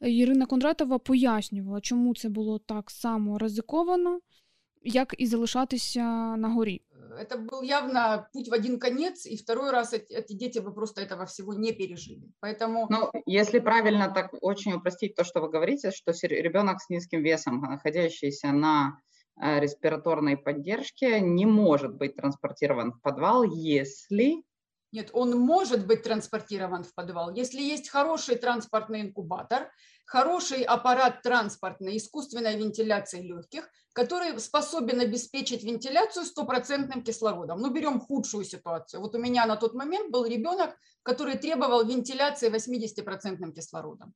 Ірина 0.01 0.45
Кондратова 0.45 0.99
пояснювала, 0.99 1.81
чому 1.81 2.15
це 2.15 2.29
було 2.29 2.59
так 2.59 2.91
само 2.91 3.37
ризиковано, 3.37 4.19
як 4.81 5.15
і 5.17 5.25
залишатися 5.25 6.01
на 6.37 6.49
горі. 6.49 6.81
Это 7.19 7.37
был 7.37 7.61
явно 7.61 8.27
путь 8.33 8.49
в 8.49 8.53
один 8.53 8.79
конец, 8.79 9.25
и 9.27 9.35
второй 9.35 9.71
раз 9.71 9.93
эти, 9.93 10.13
эти 10.13 10.33
дети 10.33 10.59
бы 10.59 10.73
просто 10.73 11.01
этого 11.01 11.25
всего 11.25 11.53
не 11.53 11.71
пережили. 11.71 12.31
Поэтому 12.41 12.87
Ну, 12.89 13.11
если 13.27 13.59
правильно 13.59 14.11
так 14.13 14.33
очень 14.41 14.73
упростить 14.73 15.15
то, 15.15 15.23
что 15.23 15.41
вы 15.41 15.49
говорите, 15.49 15.91
что 15.91 16.11
ребенок 16.23 16.81
с 16.81 16.89
низким 16.89 17.21
весом, 17.21 17.61
находящийся 17.61 18.51
на 18.51 18.97
э, 19.39 19.59
респираторной 19.59 20.37
поддержке, 20.37 21.21
не 21.21 21.45
может 21.45 21.95
быть 21.95 22.15
транспортирован 22.15 22.93
в 22.93 23.01
подвал, 23.01 23.43
если 23.43 24.43
Нет, 24.90 25.10
он 25.12 25.38
может 25.38 25.86
быть 25.86 26.02
транспортирован 26.02 26.82
в 26.82 26.94
подвал, 26.94 27.34
если 27.34 27.60
есть 27.60 27.90
хороший 27.90 28.36
транспортный 28.36 29.02
инкубатор, 29.02 29.70
хороший 30.06 30.62
аппарат 30.62 31.20
транспортной 31.20 31.98
искусственной 31.98 32.56
вентиляции 32.56 33.20
легких, 33.20 33.68
который 33.92 34.40
способен 34.40 35.00
обеспечить 35.00 35.62
вентиляцию 35.62 36.24
стопроцентным 36.24 37.02
кислородом. 37.02 37.60
Ну, 37.60 37.70
берем 37.70 38.00
худшую 38.00 38.44
ситуацию. 38.44 39.02
Вот 39.02 39.14
у 39.14 39.18
меня 39.18 39.44
на 39.44 39.56
тот 39.56 39.74
момент 39.74 40.10
был 40.10 40.24
ребенок, 40.24 40.74
который 41.02 41.36
требовал 41.36 41.84
вентиляции 41.84 42.50
80% 42.50 43.52
кислородом. 43.52 44.14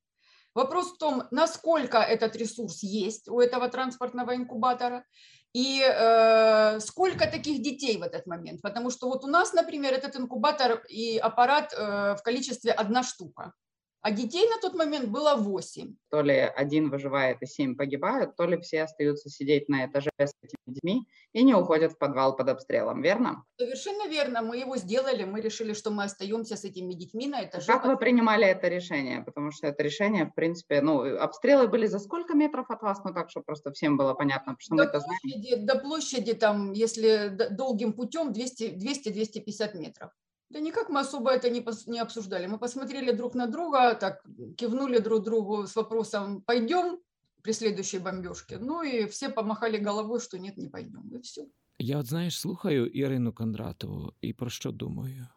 Вопрос 0.55 0.93
в 0.93 0.99
том, 0.99 1.25
насколько 1.31 1.99
этот 1.99 2.37
ресурс 2.37 2.83
есть 2.83 3.29
у 3.29 3.41
этого 3.41 3.69
транспортного 3.69 4.35
инкубатора 4.37 5.05
и 5.54 5.82
э, 5.82 6.80
сколько 6.80 7.26
таких 7.26 7.62
детей 7.62 7.98
в 7.98 8.04
этот 8.04 8.28
момент. 8.28 8.62
Потому 8.62 8.92
что 8.92 9.08
вот 9.08 9.24
у 9.24 9.28
нас, 9.28 9.54
например, 9.54 9.94
этот 9.94 10.16
инкубатор 10.16 10.84
и 10.90 11.18
аппарат 11.18 11.74
э, 11.74 12.16
в 12.16 12.22
количестве 12.24 12.72
одна 12.72 13.04
штука. 13.04 13.54
А 14.03 14.11
детей 14.11 14.49
на 14.49 14.61
тот 14.61 14.75
момент 14.75 15.09
было 15.09 15.37
8. 15.37 15.95
то 16.11 16.23
ли 16.23 16.35
один 16.35 16.91
выживает 16.91 17.41
и 17.41 17.47
семь 17.47 17.77
погибают, 17.77 18.37
то 18.37 18.45
ли 18.45 18.61
все 18.61 18.83
остаются 18.83 19.31
сидеть 19.31 19.69
на 19.69 19.87
этаже 19.87 20.11
с 20.19 20.33
этими 20.43 20.75
детьми 20.75 21.09
и 21.33 21.43
не 21.43 21.55
уходят 21.55 21.93
в 21.93 21.99
подвал 21.99 22.37
под 22.37 22.49
обстрелом, 22.49 23.01
верно? 23.01 23.45
Совершенно 23.57 24.09
верно, 24.09 24.43
мы 24.43 24.59
его 24.59 24.77
сделали, 24.77 25.25
мы 25.25 25.41
решили, 25.41 25.73
что 25.73 25.91
мы 25.91 26.05
остаемся 26.05 26.57
с 26.57 26.65
этими 26.65 26.93
детьми 26.95 27.29
на 27.29 27.45
этаже. 27.45 27.67
Как 27.67 27.87
вы 27.87 27.97
принимали 27.97 28.45
это 28.47 28.69
решение? 28.69 29.23
Потому 29.23 29.53
что 29.53 29.69
это 29.69 29.83
решение, 29.83 30.27
в 30.27 30.35
принципе, 30.35 30.81
ну, 30.81 31.17
обстрелы 31.19 31.69
были 31.69 31.87
за 31.87 32.01
сколько 32.01 32.35
метров 32.35 32.71
от 32.71 32.83
вас? 32.83 33.03
Ну, 33.05 33.15
так, 33.15 33.31
чтобы 33.31 33.45
просто 33.45 33.71
всем 33.73 33.97
было 33.97 34.15
понятно, 34.15 34.57
что 34.59 34.75
мы 34.75 34.83
до 34.83 34.89
это 34.89 35.01
знаем. 35.01 35.19
площади, 35.23 35.57
до 35.57 35.79
площади 35.79 36.33
там, 36.35 36.73
если 36.73 37.37
долгим 37.51 37.93
путем 37.93 38.33
200 38.33 38.73
200-250 38.73 39.79
метров. 39.79 40.11
Да 40.52 40.60
никак 40.60 40.90
мы 40.90 41.02
особо 41.02 41.32
это 41.32 41.50
не, 41.50 41.60
пос- 41.60 41.90
не 41.90 42.00
обсуждали. 42.00 42.48
Мы 42.48 42.58
посмотрели 42.58 43.12
друг 43.12 43.36
на 43.36 43.48
друга, 43.48 43.96
так 43.96 44.26
кивнули 44.56 45.00
друг 45.00 45.24
другу 45.24 45.68
с 45.68 45.76
вопросом 45.76 46.42
«пойдем?» 46.42 47.00
при 47.42 47.54
следующей 47.54 48.00
бомбежке. 48.00 48.58
Ну 48.58 48.84
и 48.84 49.06
все 49.06 49.30
помахали 49.30 49.78
головой, 49.78 50.20
что 50.20 50.38
нет, 50.38 50.58
не 50.58 50.68
пойдем. 50.68 51.12
И 51.16 51.20
все. 51.20 51.48
Я 51.80 51.98
от 51.98 52.06
знаєш, 52.06 52.40
слухаю 52.40 52.88
Ірину 52.88 53.34
Кондратову 53.34 54.14
і 54.22 54.34
про 54.34 54.50
що 54.50 54.72
думаю? 54.72 55.28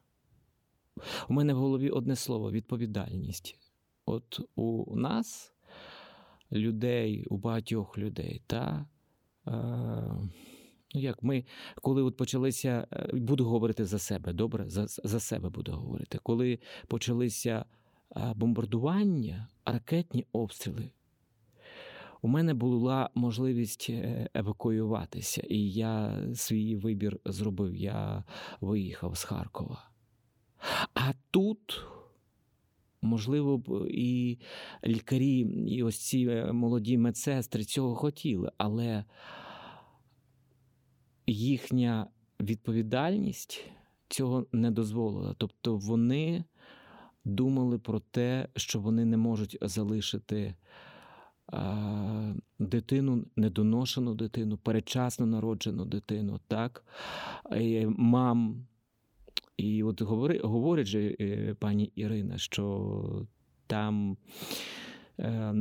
У 1.28 1.32
мене 1.32 1.54
в 1.54 1.56
голові 1.56 1.90
одне 1.90 2.16
слово 2.16 2.50
відповідальність. 2.50 3.58
От 4.06 4.40
у 4.54 4.96
нас, 4.96 5.52
людей, 6.52 7.26
у 7.30 7.36
багатьох 7.36 7.98
людей, 7.98 8.42
та 8.46 8.86
е, 9.46 9.52
ну 10.95 11.01
як 11.01 11.23
ми, 11.23 11.43
коли 11.81 12.03
от 12.03 12.17
почалися, 12.17 12.87
е, 12.91 13.09
буду 13.13 13.45
говорити 13.45 13.85
за 13.85 13.99
себе, 13.99 14.33
добре, 14.33 14.69
за, 14.69 14.85
за 14.87 15.19
себе 15.19 15.49
буду 15.49 15.71
говорити. 15.71 16.19
Коли 16.23 16.59
почалися 16.87 17.65
бомбардування, 18.35 19.47
ракетні 19.65 20.25
обстріли. 20.31 20.91
У 22.21 22.27
мене 22.27 22.53
була 22.53 23.09
можливість 23.15 23.87
е, 23.89 24.29
евакуюватися, 24.33 25.41
і 25.49 25.69
я 25.69 26.23
свій 26.35 26.75
вибір 26.75 27.19
зробив. 27.25 27.75
Я 27.75 28.23
виїхав 28.61 29.17
з 29.17 29.23
Харкова. 29.23 29.89
А 30.93 31.13
тут, 31.31 31.85
можливо, 33.01 33.57
б 33.57 33.87
і 33.89 34.39
лікарі, 34.85 35.39
і 35.67 35.83
ось 35.83 35.97
ці 35.97 36.27
е, 36.29 36.51
молоді 36.51 36.97
медсестри 36.97 37.63
цього 37.63 37.95
хотіли, 37.95 38.51
але 38.57 39.03
їхня 41.27 42.07
відповідальність 42.39 43.65
цього 44.09 44.45
не 44.51 44.71
дозволила. 44.71 45.35
Тобто 45.37 45.77
вони 45.77 46.43
думали 47.25 47.79
про 47.79 47.99
те, 47.99 48.47
що 48.55 48.79
вони 48.79 49.05
не 49.05 49.17
можуть 49.17 49.57
залишити 49.61 50.55
дитину, 52.59 53.25
недоношену 53.35 54.15
дитину, 54.15 54.57
передчасно 54.57 55.25
народжену 55.25 55.85
дитину, 55.85 56.39
так? 56.47 56.85
мам. 57.87 58.65
І 59.57 59.83
от 59.83 60.01
говорить 60.43 60.87
же 60.87 61.15
е, 61.19 61.55
пані 61.59 61.91
Ірина, 61.95 62.37
що 62.37 63.27
там 63.67 64.17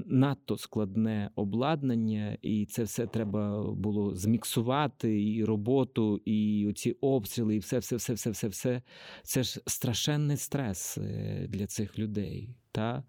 надто 0.06 0.56
складне 0.56 1.30
обладнання, 1.34 2.38
і 2.42 2.66
це 2.66 2.82
все 2.82 3.06
треба 3.06 3.72
було 3.72 4.14
зміксувати, 4.14 5.32
і 5.32 5.44
роботу, 5.44 6.20
і 6.24 6.72
ці 6.76 6.92
обстріли, 6.92 7.56
і 7.56 7.58
все, 7.58 7.78
все, 7.78 7.96
все, 7.96 8.12
все, 8.14 8.30
все, 8.30 8.48
все. 8.48 8.82
Це 9.22 9.42
ж 9.42 9.60
страшенний 9.66 10.36
стрес 10.36 10.98
е, 10.98 11.46
для 11.48 11.66
цих 11.66 11.98
людей. 11.98 12.54
Та? 12.72 13.04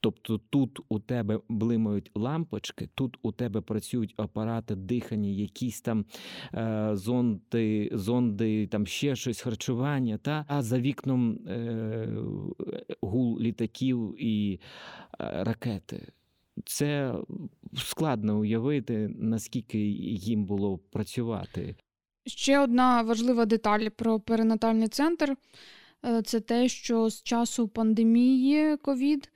Тобто 0.00 0.38
тут 0.50 0.80
у 0.88 0.98
тебе 0.98 1.40
блимають 1.48 2.10
лампочки, 2.14 2.88
тут 2.94 3.18
у 3.22 3.32
тебе 3.32 3.60
працюють 3.60 4.14
апарати 4.16 4.74
дихання, 4.74 5.28
якісь 5.28 5.80
там 5.80 6.04
е, 6.54 6.90
зонди, 6.92 7.90
зонди, 7.92 8.66
там 8.66 8.86
ще 8.86 9.16
щось 9.16 9.40
харчування. 9.40 10.18
Та? 10.18 10.44
А 10.48 10.62
за 10.62 10.80
вікном 10.80 11.32
е, 11.32 12.08
гул 13.00 13.40
літаків 13.40 14.16
і 14.18 14.60
е, 15.20 15.44
ракети. 15.44 16.12
Це 16.64 17.14
складно 17.76 18.38
уявити, 18.38 19.10
наскільки 19.18 19.78
їм 19.78 20.44
було 20.44 20.78
працювати. 20.78 21.76
Ще 22.26 22.58
одна 22.58 23.02
важлива 23.02 23.46
деталь 23.46 23.88
про 23.88 24.20
перинатальний 24.20 24.88
центр 24.88 25.36
е, 26.04 26.22
це 26.22 26.40
те, 26.40 26.68
що 26.68 27.10
з 27.10 27.22
часу 27.22 27.68
пандемії 27.68 28.76
ковід. 28.76 29.30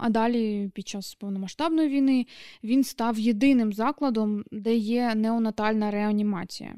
А 0.00 0.08
далі, 0.08 0.70
під 0.74 0.88
час 0.88 1.14
повномасштабної 1.14 1.88
війни, 1.88 2.26
він 2.64 2.84
став 2.84 3.18
єдиним 3.18 3.72
закладом, 3.72 4.44
де 4.52 4.76
є 4.76 5.14
неонатальна 5.14 5.90
реанімація. 5.90 6.76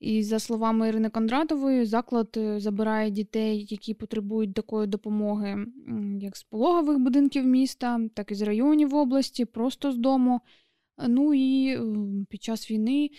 І 0.00 0.22
за 0.22 0.38
словами 0.38 0.88
Ірини 0.88 1.10
Кондратової, 1.10 1.84
заклад 1.84 2.28
е, 2.36 2.60
забирає 2.60 3.10
дітей, 3.10 3.66
які 3.70 3.94
потребують 3.94 4.54
такої 4.54 4.86
допомоги, 4.86 5.66
як 6.20 6.36
з 6.36 6.42
пологових 6.42 6.98
будинків 6.98 7.46
міста, 7.46 8.00
так 8.14 8.30
і 8.30 8.34
з 8.34 8.42
районів 8.42 8.94
області, 8.94 9.44
просто 9.44 9.92
з 9.92 9.96
дому. 9.96 10.40
Ну 11.08 11.34
і 11.34 11.72
ем, 11.72 12.26
під 12.30 12.42
час 12.42 12.70
війни 12.70 13.10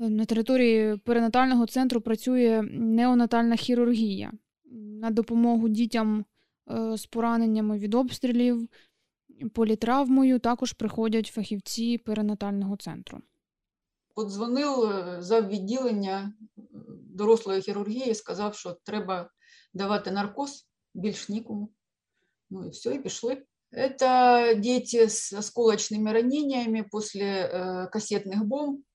е, 0.00 0.08
на 0.08 0.24
території 0.24 0.96
перинатального 0.96 1.66
центру 1.66 2.00
працює 2.00 2.62
неонатальна 2.72 3.56
хірургія 3.56 4.32
на 5.00 5.10
допомогу 5.10 5.68
дітям 5.68 6.24
Е, 6.24 6.33
з 6.95 7.05
пораненнями 7.05 7.79
від 7.79 7.95
обстрілів, 7.95 8.69
політравмою 9.53 10.39
також 10.39 10.73
приходять 10.73 11.27
фахівці 11.27 11.97
перинатального 11.97 12.77
центру. 12.77 13.21
Подзвонив 14.15 14.83
е, 14.83 15.17
за 15.19 15.41
відділення 15.41 16.33
е, 16.57 16.61
дорослої 17.15 17.61
хірургії, 17.61 18.15
сказав, 18.15 18.55
що 18.55 18.77
треба 18.83 19.29
давати 19.73 20.11
наркоз, 20.11 20.67
більш 20.93 21.29
нікому. 21.29 21.69
Ну 22.49 22.65
і 22.65 22.69
все, 22.69 22.95
і 22.95 22.99
пішли. 22.99 23.43
Это 23.71 24.55
дети 24.55 25.07
с 25.07 25.31
осколочными 25.31 26.11
ранениями 26.11 26.81
после 26.81 27.21
э, 27.21 27.87
кассетных 27.91 28.43
бомб, 28.43 28.79
Э, 28.79 28.92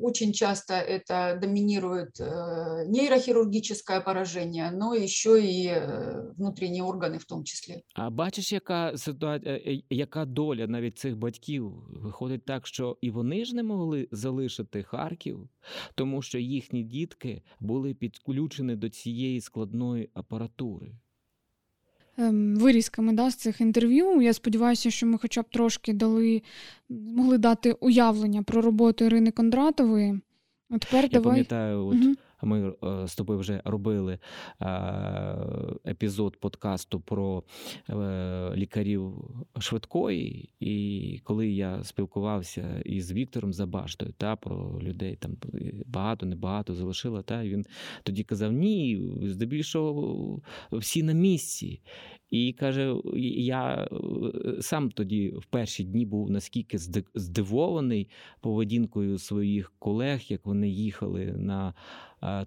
очень 0.00 0.32
часто 0.32 0.74
это 0.74 1.38
доминирует 1.40 2.18
э, 2.18 2.84
нейрохирургическое 2.86 4.00
поражение, 4.00 4.70
но 4.70 4.94
еще 4.94 5.38
и 5.38 5.68
э, 5.68 6.32
внутренні 6.36 6.82
органи 6.82 7.18
в 7.18 7.24
тому 7.24 7.44
числі. 7.44 7.82
А 7.94 8.10
бачиш, 8.10 8.52
яка 8.52 8.98
ситуація, 8.98 9.82
яка 9.90 10.24
доля 10.24 10.66
навіть 10.66 10.98
цих 10.98 11.16
батьків 11.16 11.72
виходить 11.88 12.44
так, 12.44 12.66
що 12.66 12.96
і 13.00 13.10
вони 13.10 13.44
ж 13.44 13.56
не 13.56 13.62
могли 13.62 14.08
залишити 14.12 14.82
Харків, 14.82 15.48
тому 15.94 16.22
що 16.22 16.38
їхні 16.38 16.82
дітки 16.82 17.42
були 17.60 17.94
підключені 17.94 18.76
до 18.76 18.88
цієї 18.88 19.40
складної 19.40 20.10
апаратури. 20.14 20.92
Ем, 22.17 22.55
вирізками 22.55 23.13
да, 23.13 23.29
з 23.29 23.35
цих 23.35 23.61
інтерв'ю. 23.61 24.21
Я 24.21 24.33
сподіваюся, 24.33 24.91
що 24.91 25.07
ми 25.07 25.17
хоча 25.17 25.41
б 25.41 25.45
трошки 25.49 25.93
дали, 25.93 26.41
змогли 26.89 27.37
дати 27.37 27.71
уявлення 27.71 28.43
про 28.43 28.61
роботу 28.61 29.05
Ірини 29.05 29.31
Кондратової. 29.31 30.19
А 30.69 30.77
тепер 30.77 31.03
Я 31.03 31.09
давай... 31.09 31.23
пам'ятаю, 31.31 31.85
от 31.85 31.95
угу. 31.95 32.15
Ми 32.41 32.73
е, 32.83 33.07
з 33.07 33.15
тобою 33.15 33.39
вже 33.39 33.61
робили 33.65 34.13
е, 34.13 34.67
епізод 35.87 36.37
подкасту 36.37 36.99
про 36.99 37.43
е, 37.89 38.51
лікарів 38.55 39.13
швидкої, 39.59 40.49
і 40.59 41.19
коли 41.23 41.49
я 41.49 41.83
спілкувався 41.83 42.81
із 42.85 43.11
Віктором 43.11 43.53
Забаштою 43.53 44.13
та 44.17 44.35
про 44.35 44.79
людей 44.81 45.15
там 45.15 45.37
багато, 45.85 46.25
небагато 46.25 46.73
залишила, 46.73 47.21
та 47.21 47.43
він 47.43 47.65
тоді 48.03 48.23
казав: 48.23 48.51
Ні, 48.51 49.11
здебільшого 49.21 50.41
всі 50.71 51.03
на 51.03 51.13
місці. 51.13 51.81
І 52.29 52.53
каже, 52.53 52.95
я 53.37 53.89
сам 54.61 54.91
тоді 54.91 55.33
в 55.37 55.45
перші 55.45 55.83
дні 55.83 56.05
був 56.05 56.31
наскільки 56.31 56.77
здивований 57.15 58.09
поведінкою 58.41 59.17
своїх 59.17 59.73
колег, 59.79 60.21
як 60.27 60.45
вони 60.45 60.69
їхали 60.69 61.25
на 61.37 61.73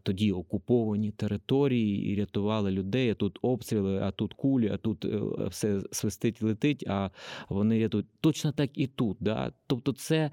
тоді 0.02 0.32
окуповані 0.32 1.10
території 1.10 2.12
і 2.12 2.16
рятували 2.20 2.70
людей. 2.70 3.10
А 3.10 3.14
тут 3.14 3.38
обстріли, 3.42 3.98
а 3.98 4.10
тут 4.10 4.34
кулі, 4.34 4.68
а 4.68 4.76
тут 4.76 5.04
е, 5.04 5.20
все 5.48 5.80
свистить, 5.92 6.42
летить. 6.42 6.84
А 6.88 7.10
вони 7.48 7.80
рятують. 7.80 8.06
Точно 8.20 8.52
так 8.52 8.70
і 8.78 8.86
тут. 8.86 9.16
Да? 9.20 9.52
Тобто, 9.66 9.92
це 9.92 10.30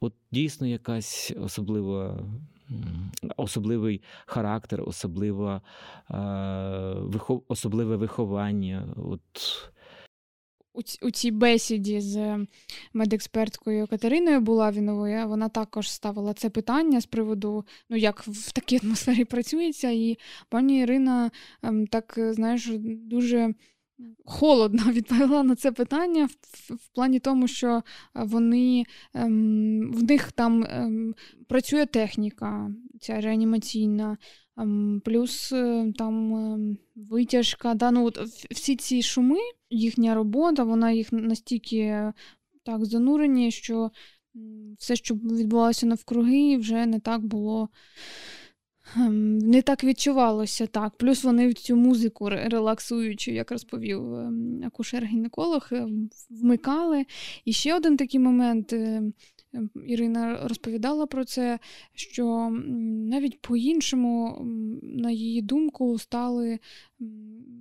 от 0.00 0.14
дійсно 0.32 0.66
якась 0.66 1.32
особлива. 1.40 2.24
Особливий 3.36 4.02
характер, 4.26 4.82
особливе 7.48 7.96
виховання. 7.96 8.94
От 8.96 9.20
у 11.02 11.10
цій 11.10 11.30
бесіді 11.30 12.00
з 12.00 12.46
медексперткою 12.92 13.86
Катериною 13.86 14.40
Булавіновою 14.40 15.28
вона 15.28 15.48
також 15.48 15.90
ставила 15.90 16.34
це 16.34 16.50
питання 16.50 17.00
з 17.00 17.06
приводу, 17.06 17.64
ну 17.90 17.96
як 17.96 18.22
в 18.26 18.52
такій 18.52 18.80
атмосфері 18.82 19.24
працюється, 19.34 19.90
і 19.90 20.18
пані 20.48 20.80
Ірина 20.80 21.30
ем, 21.62 21.86
так, 21.86 22.14
знаєш, 22.30 22.70
дуже. 22.82 23.54
Холодно 24.24 24.82
відповіла 24.92 25.42
на 25.42 25.54
це 25.54 25.72
питання 25.72 26.24
в, 26.26 26.74
в, 26.74 26.88
плані 26.94 27.18
тому, 27.20 27.48
що 27.48 27.82
вони 28.14 28.84
ем, 29.14 29.92
в 29.92 30.02
них 30.02 30.32
там 30.32 30.64
ем, 30.68 31.14
працює 31.48 31.86
техніка, 31.86 32.70
ця 33.00 33.20
реанімаційна, 33.20 34.16
Плюс 35.04 35.52
е, 35.52 35.92
там 35.98 36.34
ем, 36.34 36.78
витяжка, 36.94 37.74
да, 37.74 37.90
ну, 37.90 38.04
от 38.04 38.18
всі 38.50 38.76
ці 38.76 39.02
шуми, 39.02 39.38
їхня 39.70 40.14
робота, 40.14 40.64
вона 40.64 40.90
їх 40.90 41.12
настільки 41.12 42.12
так 42.62 42.84
занурені, 42.84 43.50
що 43.50 43.90
все, 44.78 44.96
що 44.96 45.14
відбувалося 45.14 45.86
навкруги, 45.86 46.56
вже 46.56 46.86
не 46.86 47.00
так 47.00 47.24
було. 47.24 47.68
Не 48.96 49.62
так 49.62 49.84
відчувалося 49.84 50.66
так. 50.66 50.96
Плюс 50.96 51.24
вони 51.24 51.48
в 51.48 51.54
цю 51.54 51.76
музику 51.76 52.28
релаксуючу, 52.30 53.30
як 53.30 53.50
розповів 53.50 54.14
ем, 54.14 54.62
акушер-гінеколог, 54.64 55.88
вмикали. 56.30 57.04
І 57.44 57.52
ще 57.52 57.76
один 57.76 57.96
такий 57.96 58.20
момент 58.20 58.72
Ем, 58.72 59.12
Ірина 59.86 60.40
розповідала 60.42 61.06
про 61.06 61.24
це, 61.24 61.58
що 61.94 62.50
навіть 63.10 63.40
по-іншому, 63.40 64.38
на 64.82 65.10
її 65.10 65.42
думку, 65.42 65.98
стали 65.98 66.58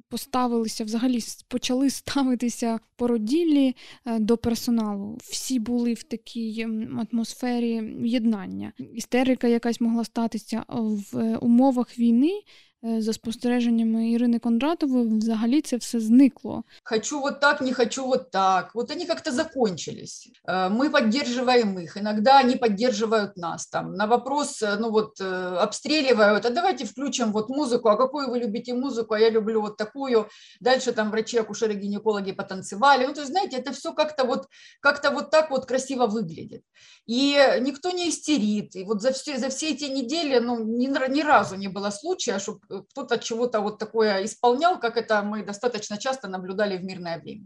поставилися 0.10 0.84
взагалі 0.84 1.20
почали 1.48 1.90
ставитися 1.90 2.80
породіллі 2.96 3.76
е, 4.06 4.20
до 4.20 4.38
персоналу. 4.38 5.18
Всі 5.22 5.60
були 5.60 5.94
в 5.94 6.04
такій 6.04 6.68
атмосфері 7.12 7.96
єднання. 8.04 8.74
Істерика 8.94 9.48
якась 9.48 9.82
могла 9.82 10.04
статися 10.04 10.66
в 10.70 11.38
умовах 11.38 12.00
війни. 12.00 12.42
Е, 12.85 13.03
за 13.03 13.13
спостереженнями 13.13 14.11
Ірини 14.11 14.39
Кондратової, 14.39 15.19
взагалі 15.19 15.61
це 15.61 15.77
все 15.77 16.01
зникло. 16.01 16.65
Хочу 16.85 17.21
вот 17.21 17.41
так, 17.41 17.61
не 17.61 17.75
хочу 17.75 18.07
вот 18.07 18.31
так. 18.31 18.75
Вот 18.75 18.91
они 18.91 19.07
как-то 19.07 19.33
закончились. 19.33 20.31
Э, 20.49 20.71
мы 20.71 20.91
поддерживаем 20.91 21.79
их. 21.79 21.97
Иногда 21.97 22.41
они 22.41 22.57
поддерживают 22.57 23.37
нас. 23.37 23.67
Там 23.67 23.95
на 23.95 24.07
вопрос, 24.07 24.63
э, 24.63 24.77
ну 24.81 24.91
вот, 24.91 25.21
э, 25.21 25.25
обстреливают, 25.63 26.47
а 26.47 26.51
давайте 26.51 26.85
включим 26.85 27.33
вот 27.33 27.51
музыку, 27.51 27.89
а 27.89 27.97
какую 27.97 28.31
вы 28.31 28.39
любите 28.39 28.75
музыку, 28.75 29.15
а 29.15 29.19
я 29.19 29.31
люблю 29.31 29.61
вот 29.61 29.77
такую. 29.77 30.27
Дальше 30.61 30.93
там 30.93 31.11
врачи, 31.11 31.39
акушеры, 31.39 31.75
гинекологи 31.75 32.33
потанцевали. 32.33 33.07
Ну, 33.07 33.13
то 33.13 33.21
есть, 33.21 33.33
знаете, 33.33 33.59
это 33.59 33.73
все 33.73 33.93
как-то 33.93 34.25
вот, 34.25 34.47
как-то 34.81 35.11
вот 35.11 35.31
так 35.31 35.51
вот 35.51 35.67
красиво 35.67 36.07
выглядит. 36.07 36.63
И 37.07 37.37
никто 37.61 37.91
не 37.91 38.09
истерит. 38.09 38.77
И 38.77 38.85
вот 38.85 39.03
за 39.03 39.11
все, 39.11 39.39
за 39.39 39.49
все 39.49 39.71
эти 39.71 39.85
недели, 39.85 40.41
ну, 40.41 40.65
ни, 40.65 40.87
ни 40.87 41.23
разу 41.23 41.57
не 41.57 41.69
было 41.69 41.91
случая, 41.91 42.39
чтобы 42.39 42.61
кто-то 42.82 43.18
чего-то 43.18 43.62
вот 43.62 43.78
такое 43.78 44.24
исполнял, 44.24 44.80
как 44.80 44.98
это 44.98 45.24
мы 45.24 45.46
достаточно 45.46 45.98
часто 45.98 46.28
наблюдали 46.28 46.78
в 46.78 46.84
мирное 46.84 47.18
время. 47.18 47.46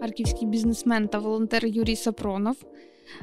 Харківський 0.00 0.48
бізнесмен 0.48 1.08
та 1.08 1.18
волонтер 1.18 1.66
Юрій 1.66 1.96
Сапронов 1.96 2.56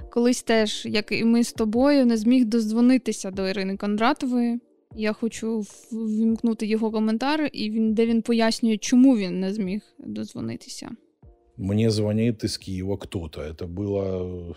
колись 0.09 0.43
теж, 0.43 0.85
як 0.85 1.11
і 1.11 1.23
ми 1.23 1.43
з 1.43 1.53
тобою, 1.53 2.05
не 2.05 2.17
зміг 2.17 2.45
дозвонитися 2.45 3.31
до 3.31 3.47
Ірини 3.47 3.77
Кондратової. 3.77 4.59
Я 4.95 5.13
хочу 5.13 5.59
вімкнути 5.91 6.65
його 6.65 6.91
коментар, 6.91 7.49
і 7.53 7.69
він, 7.69 7.93
де 7.93 8.05
він 8.05 8.21
пояснює, 8.21 8.77
чому 8.77 9.17
він 9.17 9.39
не 9.39 9.53
зміг 9.53 9.81
дозвонитися. 9.99 10.89
Мені 11.57 11.89
дзвонить 11.89 12.43
із 12.43 12.57
Києва 12.57 12.97
хто-то. 12.99 13.53
Це 13.59 13.65
було 13.65 14.55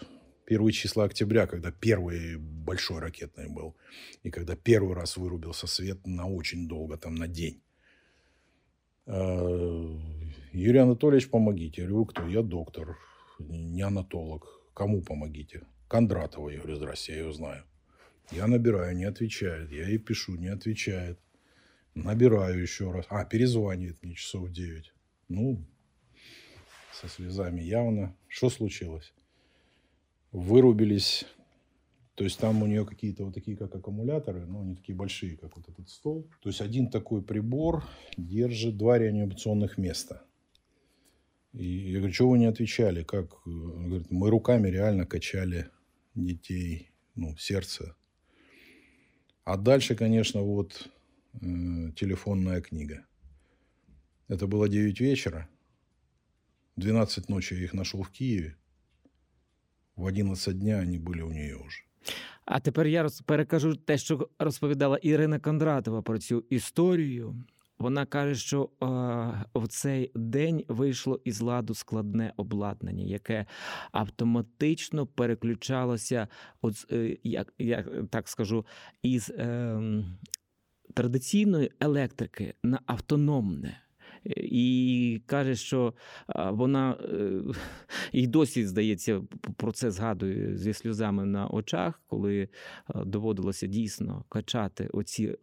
1 0.48 0.70
числа 0.70 1.04
октября, 1.04 1.46
когда 1.46 1.70
первый 1.70 2.38
большой 2.38 3.00
ракетный 3.00 3.48
был, 3.48 3.76
и 4.22 4.30
когда 4.30 4.56
первый 4.56 4.94
раз 4.94 5.16
вырубился 5.16 5.66
свет 5.66 6.06
на 6.06 6.26
очень 6.26 6.66
долго, 6.68 6.96
там 6.96 7.14
на 7.14 7.28
день. 7.28 7.62
А, 9.06 9.98
Юрий 10.52 10.78
Анатольевич, 10.78 11.28
помогите. 11.28 11.82
Я 11.82 11.88
говорю, 11.88 12.06
кто? 12.06 12.26
Я 12.26 12.42
доктор, 12.42 12.96
не 13.38 13.82
анатолог. 13.82 14.46
Кому 14.72 15.02
помогите? 15.02 15.66
Кондратова. 15.88 16.48
Я 16.48 16.58
говорю, 16.58 16.76
здрасте, 16.76 17.12
я 17.12 17.18
ее 17.18 17.32
знаю. 17.32 17.64
Я 18.30 18.46
набираю, 18.46 18.96
не 18.96 19.04
отвечает. 19.04 19.70
Я 19.70 19.86
ей 19.86 19.98
пишу, 19.98 20.36
не 20.36 20.48
отвечает. 20.48 21.18
Набираю 21.94 22.60
еще 22.60 22.90
раз. 22.90 23.06
А, 23.10 23.24
перезванивает 23.24 24.02
мне 24.02 24.14
часов 24.14 24.50
9. 24.50 24.92
Ну, 25.28 25.66
со 26.92 27.08
слезами 27.08 27.60
явно. 27.60 28.16
Что 28.28 28.50
случилось? 28.50 29.12
Вырубились. 30.32 31.24
То 32.14 32.24
есть 32.24 32.38
там 32.38 32.62
у 32.62 32.66
нее 32.66 32.84
какие-то 32.84 33.24
вот 33.24 33.34
такие, 33.34 33.56
как 33.56 33.74
аккумуляторы, 33.74 34.44
но 34.44 34.62
они 34.62 34.74
такие 34.74 34.96
большие, 34.96 35.36
как 35.36 35.56
вот 35.56 35.68
этот 35.68 35.88
стол. 35.88 36.28
То 36.40 36.48
есть 36.48 36.60
один 36.60 36.90
такой 36.90 37.22
прибор 37.22 37.84
держит 38.16 38.76
два 38.76 38.98
реанимационных 38.98 39.78
места. 39.78 40.24
И 41.52 41.64
я 41.64 41.98
говорю, 41.98 42.12
что 42.12 42.28
вы 42.28 42.38
не 42.38 42.46
отвечали? 42.46 43.04
Как? 43.04 43.46
Он 43.46 43.86
говорит, 43.86 44.10
мы 44.10 44.30
руками 44.30 44.68
реально 44.68 45.06
качали 45.06 45.70
детей, 46.14 46.90
ну, 47.14 47.36
сердце. 47.36 47.96
А 49.44 49.56
дальше, 49.56 49.94
конечно, 49.94 50.42
вот 50.42 50.90
э, 51.34 51.38
телефонная 51.96 52.60
книга. 52.60 53.06
Это 54.28 54.46
было 54.46 54.68
9 54.68 55.00
вечера. 55.00 55.48
12 56.76 57.30
ночи 57.30 57.54
я 57.54 57.64
их 57.64 57.72
нашел 57.72 58.02
в 58.02 58.10
Киеве. 58.10 58.57
В 59.98 60.04
11 60.04 60.58
дня 60.58 60.76
вони 60.84 60.98
були 60.98 61.22
у 61.22 61.30
неї 61.30 61.56
вже. 61.66 61.82
А 62.44 62.60
тепер 62.60 62.86
я 62.86 63.02
роз... 63.02 63.20
перекажу 63.20 63.76
те, 63.76 63.98
що 63.98 64.28
розповідала 64.38 64.96
Ірина 64.96 65.38
Кондратова 65.38 66.02
про 66.02 66.18
цю 66.18 66.44
історію. 66.50 67.44
Вона 67.78 68.06
каже, 68.06 68.34
що 68.34 68.62
е, 68.62 68.86
в 69.54 69.68
цей 69.68 70.12
день 70.14 70.64
вийшло 70.68 71.20
із 71.24 71.40
ладу 71.40 71.74
складне 71.74 72.32
обладнання, 72.36 73.04
яке 73.04 73.46
автоматично 73.92 75.06
переключалося, 75.06 76.28
от, 76.62 76.86
е, 76.92 77.16
як 77.22 77.54
я 77.58 77.84
так 78.10 78.28
скажу, 78.28 78.66
із 79.02 79.30
е, 79.30 79.80
традиційної 80.94 81.70
електрики 81.80 82.54
на 82.62 82.80
автономне. 82.86 83.80
І 84.36 85.20
каже, 85.26 85.54
що 85.54 85.94
вона 86.36 86.96
і 88.12 88.26
досі, 88.26 88.66
здається, 88.66 89.22
про 89.56 89.72
це 89.72 89.90
згадує 89.90 90.56
зі 90.56 90.72
сльозами 90.72 91.24
на 91.24 91.48
очах, 91.48 92.00
коли 92.06 92.48
доводилося 92.94 93.66
дійсно 93.66 94.24
качати 94.28 94.88
оці 94.92 95.24
е, 95.24 95.36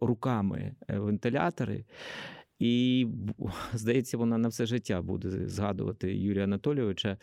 руками 0.00 0.74
е, 0.88 0.98
вентилятори. 0.98 1.84
І 2.58 3.06
здається, 3.72 4.18
вона 4.18 4.38
на 4.38 4.48
все 4.48 4.66
життя 4.66 5.02
буде 5.02 5.48
згадувати 5.48 6.16
Юрія 6.16 6.44
Анатолійовича, 6.44 7.16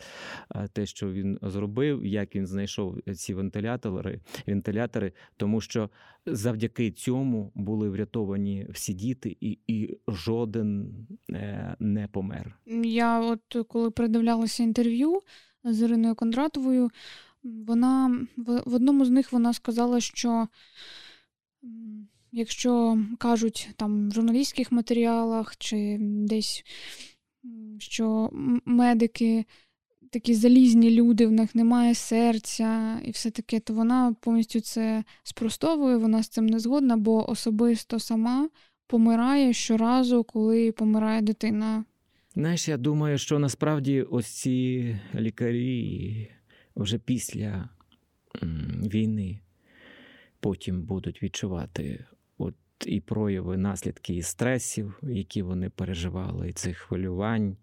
те, 0.72 0.86
що 0.86 1.12
він 1.12 1.38
зробив, 1.42 2.06
як 2.06 2.36
він 2.36 2.46
знайшов 2.46 2.98
ці 3.14 3.34
вентилятори, 3.34 4.20
вентилятори, 4.46 5.12
тому 5.36 5.60
що 5.60 5.90
завдяки 6.26 6.90
цьому 6.90 7.52
були 7.54 7.90
врятовані 7.90 8.66
всі 8.70 8.94
діти, 8.94 9.36
і 9.40 9.58
і 9.66 9.98
жоден 10.08 10.94
е, 11.30 11.76
не 11.78 12.08
помер. 12.08 12.58
Я, 12.84 13.20
от 13.20 13.66
коли 13.68 13.90
придивлялася 13.90 14.62
інтерв'ю 14.62 15.22
з 15.64 15.82
Іриною 15.82 16.14
Кондратовою, 16.14 16.90
вона 17.42 18.26
в 18.36 18.74
одному 18.74 19.04
з 19.04 19.10
них 19.10 19.32
вона 19.32 19.52
сказала, 19.52 20.00
що. 20.00 20.48
Якщо 22.38 22.98
кажуть 23.18 23.68
там 23.76 24.08
в 24.08 24.14
журналістських 24.14 24.72
матеріалах 24.72 25.56
чи 25.56 25.96
десь, 26.00 26.64
що 27.78 28.30
медики 28.64 29.44
такі 30.10 30.34
залізні 30.34 30.90
люди, 30.90 31.26
в 31.26 31.32
них 31.32 31.54
немає 31.54 31.94
серця 31.94 33.00
і 33.04 33.10
все 33.10 33.30
таке, 33.30 33.60
то 33.60 33.74
вона 33.74 34.16
повністю 34.20 34.60
це 34.60 35.04
спростовує, 35.22 35.96
вона 35.96 36.22
з 36.22 36.28
цим 36.28 36.46
не 36.46 36.58
згодна, 36.58 36.96
бо 36.96 37.30
особисто 37.30 37.98
сама 37.98 38.48
помирає 38.86 39.52
щоразу, 39.52 40.24
коли 40.24 40.72
помирає 40.72 41.22
дитина. 41.22 41.84
Знаєш, 42.34 42.68
я 42.68 42.76
думаю, 42.76 43.18
що 43.18 43.38
насправді 43.38 44.02
ось 44.02 44.26
ці 44.26 44.96
лікарі 45.14 46.30
вже 46.76 46.98
після 46.98 47.68
війни 48.82 49.40
потім 50.40 50.82
будуть 50.82 51.22
відчувати 51.22 52.04
і 52.86 53.00
прояви 53.00 53.56
наслідки 53.56 54.14
і 54.14 54.22
стресів, 54.22 54.98
які 55.02 55.42
вони 55.42 55.70
переживали, 55.70 56.48
і 56.48 56.52
цих 56.52 56.78
хвилювань, 56.78 57.56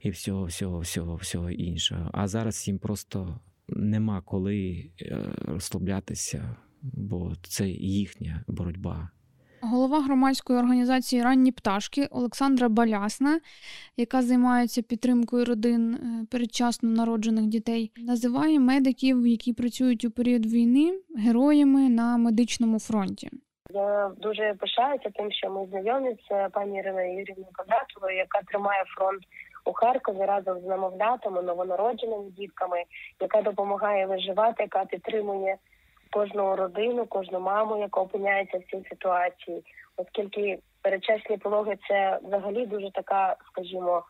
і 0.00 0.10
всього, 0.10 0.44
всього, 0.44 0.80
всього, 0.80 1.16
всього 1.16 1.50
іншого. 1.50 2.10
А 2.12 2.28
зараз 2.28 2.68
їм 2.68 2.78
просто 2.78 3.40
нема 3.68 4.20
коли 4.20 4.90
е, 5.02 5.24
розслаблятися, 5.38 6.56
бо 6.82 7.32
це 7.42 7.68
їхня 7.70 8.44
боротьба. 8.48 9.10
Голова 9.60 10.00
громадської 10.02 10.58
організації 10.58 11.22
Ранні 11.22 11.52
пташки 11.52 12.08
Олександра 12.10 12.68
Балясна, 12.68 13.40
яка 13.96 14.22
займається 14.22 14.82
підтримкою 14.82 15.44
родин 15.44 15.94
е, 15.94 16.26
передчасно 16.30 16.90
народжених 16.90 17.46
дітей, 17.46 17.92
називає 17.96 18.60
медиків, 18.60 19.26
які 19.26 19.52
працюють 19.52 20.04
у 20.04 20.10
період 20.10 20.46
війни, 20.46 21.00
героями 21.16 21.88
на 21.88 22.16
медичному 22.16 22.78
фронті. 22.78 23.30
Я 23.72 24.10
дуже 24.16 24.54
пишаюся 24.54 25.10
тим, 25.10 25.32
що 25.32 25.50
ми 25.50 25.66
знайомі 25.66 26.16
з 26.30 26.48
пані 26.48 26.78
Іриною 26.78 27.18
Юрівною 27.18 27.52
Квадратовою, 27.52 28.16
яка 28.16 28.42
тримає 28.42 28.84
фронт 28.96 29.22
у 29.64 29.72
Харкові 29.72 30.24
разом 30.24 30.60
з 30.60 30.64
намовлятами, 30.64 31.42
новонародженими 31.42 32.30
дітками, 32.30 32.84
яка 33.20 33.42
допомагає 33.42 34.06
виживати, 34.06 34.62
яка 34.62 34.84
підтримує 34.84 35.56
кожну 36.10 36.56
родину, 36.56 37.06
кожну 37.06 37.40
маму, 37.40 37.78
яка 37.78 38.00
опиняється 38.00 38.58
в 38.58 38.62
цій 38.62 38.88
ситуації, 38.88 39.64
оскільки 39.96 40.58
передчасні 40.82 41.36
пологи 41.36 41.78
це 41.88 42.18
взагалі 42.22 42.66
дуже 42.66 42.90
така, 42.90 43.36
скажімо, 43.52 44.04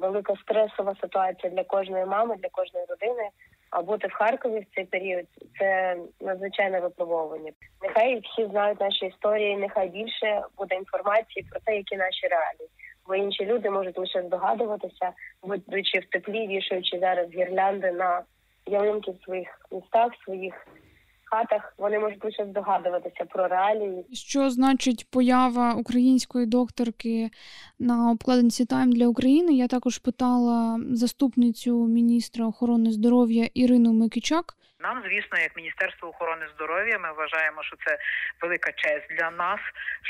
велика 0.00 0.34
стресова 0.36 0.94
ситуація 1.00 1.52
для 1.52 1.64
кожної 1.64 2.06
мами, 2.06 2.36
для 2.36 2.48
кожної 2.48 2.86
родини. 2.88 3.28
А 3.72 3.82
бути 3.82 4.08
в 4.08 4.12
Харкові 4.12 4.60
в 4.60 4.74
цей 4.74 4.84
період 4.84 5.24
це 5.58 5.96
надзвичайне 6.20 6.80
випробовування. 6.80 7.52
Нехай 7.82 8.20
всі 8.20 8.46
знають 8.46 8.80
наші 8.80 9.06
історії, 9.06 9.56
нехай 9.56 9.88
більше 9.88 10.42
буде 10.58 10.74
інформації 10.74 11.46
про 11.50 11.60
те, 11.60 11.76
які 11.76 11.96
наші 11.96 12.26
реалії. 12.26 12.68
Бо 13.06 13.14
інші 13.14 13.46
люди 13.46 13.70
можуть 13.70 13.98
лише 13.98 14.22
здогадуватися, 14.22 15.12
будучи 15.42 15.98
в 15.98 16.04
теплі, 16.10 16.46
вішаючи 16.46 16.98
зараз 16.98 17.32
гірлянди 17.34 17.92
на 17.92 18.22
ялинки 18.66 19.10
в 19.10 19.24
своїх 19.24 19.48
містах, 19.72 20.12
своїх 20.24 20.66
хатах, 21.32 21.74
вони 21.78 21.98
можуть 21.98 22.24
лише 22.24 22.46
здогадуватися 22.46 23.24
про 23.24 23.48
реалії. 23.48 24.04
Що 24.12 24.50
значить 24.50 25.06
поява 25.10 25.74
української 25.74 26.46
докторки 26.46 27.30
на 27.78 28.10
обкладинці 28.10 28.64
Тайм 28.64 28.92
для 28.92 29.06
України? 29.06 29.52
Я 29.52 29.66
також 29.66 29.98
питала 29.98 30.80
заступницю 30.90 31.86
міністра 31.86 32.46
охорони 32.46 32.92
здоров'я 32.92 33.48
Ірину 33.54 33.92
Микичак. 33.92 34.56
Нам, 34.82 35.02
звісно, 35.06 35.38
як 35.38 35.56
Міністерство 35.56 36.08
охорони 36.08 36.46
здоров'я, 36.54 36.98
ми 36.98 37.12
вважаємо, 37.12 37.62
що 37.62 37.76
це 37.86 37.98
велика 38.40 38.72
честь 38.72 39.06
для 39.18 39.30
нас, 39.30 39.60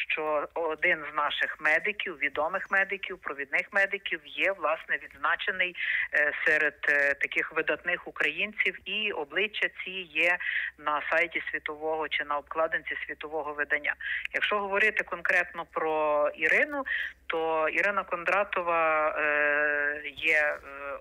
що 0.09 0.49
один 0.55 0.99
з 1.13 1.17
наших 1.17 1.61
медиків, 1.61 2.19
відомих 2.19 2.71
медиків, 2.71 3.19
провідних 3.19 3.67
медиків, 3.73 4.21
є 4.25 4.53
власне 4.53 4.99
відзначений 5.03 5.77
е, 6.15 6.33
серед 6.47 6.75
е, 6.89 7.15
таких 7.15 7.53
видатних 7.53 8.09
українців, 8.09 8.79
і 8.85 9.13
обличчя 9.13 9.69
ці 9.85 9.91
є 9.91 10.39
на 10.79 11.03
сайті 11.11 11.43
світового 11.51 12.09
чи 12.09 12.25
на 12.25 12.37
обкладинці 12.37 12.97
світового 13.07 13.53
видання. 13.53 13.95
Якщо 14.35 14.59
говорити 14.59 15.05
конкретно 15.05 15.67
про 15.73 16.29
Ірину, 16.37 16.85
то 17.27 17.69
Ірина 17.69 18.05
Кондратова 18.05 19.09
е, 19.09 20.03
є 20.17 20.59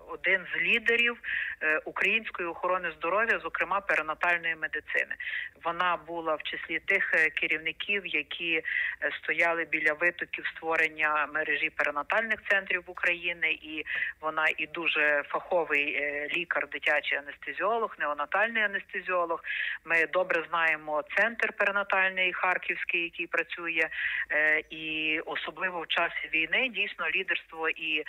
один 0.08 0.46
з 0.54 0.62
лідерів 0.62 1.18
української 1.86 2.48
охорони 2.48 2.92
здоров'я, 2.98 3.40
зокрема 3.40 3.61
зокрема 3.62 3.82
перинатальної 3.82 4.56
медицини. 4.56 5.16
Вона 5.64 5.98
була 6.08 6.36
в 6.36 6.44
числі 6.44 6.80
тих 6.80 7.12
е, 7.14 7.30
керівників, 7.30 8.06
які 8.06 8.54
е, 8.54 8.64
стояли 9.24 9.66
біля 9.66 9.94
витоків 9.94 10.48
створення 10.48 11.28
мережі 11.34 11.70
перинатальних 11.70 12.40
центрів 12.50 12.84
України, 12.88 13.52
і 13.52 13.86
вона 14.22 14.46
і 14.58 14.68
дуже 14.68 15.24
фаховий 15.28 15.94
е, 15.94 16.28
лікар, 16.38 16.70
дитячий 16.70 17.18
анестезіолог, 17.18 17.96
неонатальний 18.00 18.64
анестезіолог. 18.64 19.44
Ми 19.86 20.06
добре 20.14 20.44
знаємо 20.50 21.04
центр 21.18 21.54
перинатальний 21.54 22.34
харківський, 22.34 23.04
який 23.04 23.28
працює, 23.28 23.90
і 24.70 25.20
особливо 25.26 25.82
в 25.82 25.88
часі 25.88 26.30
війни 26.34 26.70
дійсно 26.70 27.10
лідерство 27.16 27.70
і 27.70 28.04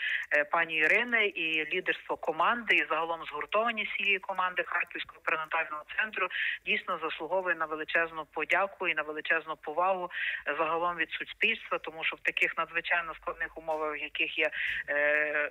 пані 0.51 0.75
Ірини, 0.77 1.27
і 1.27 1.75
лідерство 1.75 2.17
команди, 2.17 2.77
і 2.77 2.87
загалом 2.91 3.21
згуртованість 3.25 3.97
цієї 3.97 4.19
команди 4.19 4.63
харківського 4.67 5.21
перинатального 5.25 5.42
перинатального 5.47 5.85
центру 5.97 6.29
дійсно 6.67 6.99
заслуговує 7.03 7.55
на 7.55 7.67
величезну 7.67 8.25
подяку 8.25 8.89
і 8.89 8.95
на 8.95 9.03
величезну 9.03 9.57
повагу 9.57 10.11
загалом 10.59 10.97
від 10.97 11.11
суспільства, 11.11 11.79
тому 11.79 12.05
що 12.05 12.17
в 12.17 12.21
таких 12.21 12.59
надзвичайно 12.59 13.15
складних 13.15 13.59
умовах, 13.59 13.95
в 13.95 14.03
яких 14.03 14.39
є 14.39 14.51
е, 14.89 14.95
е, 14.95 15.51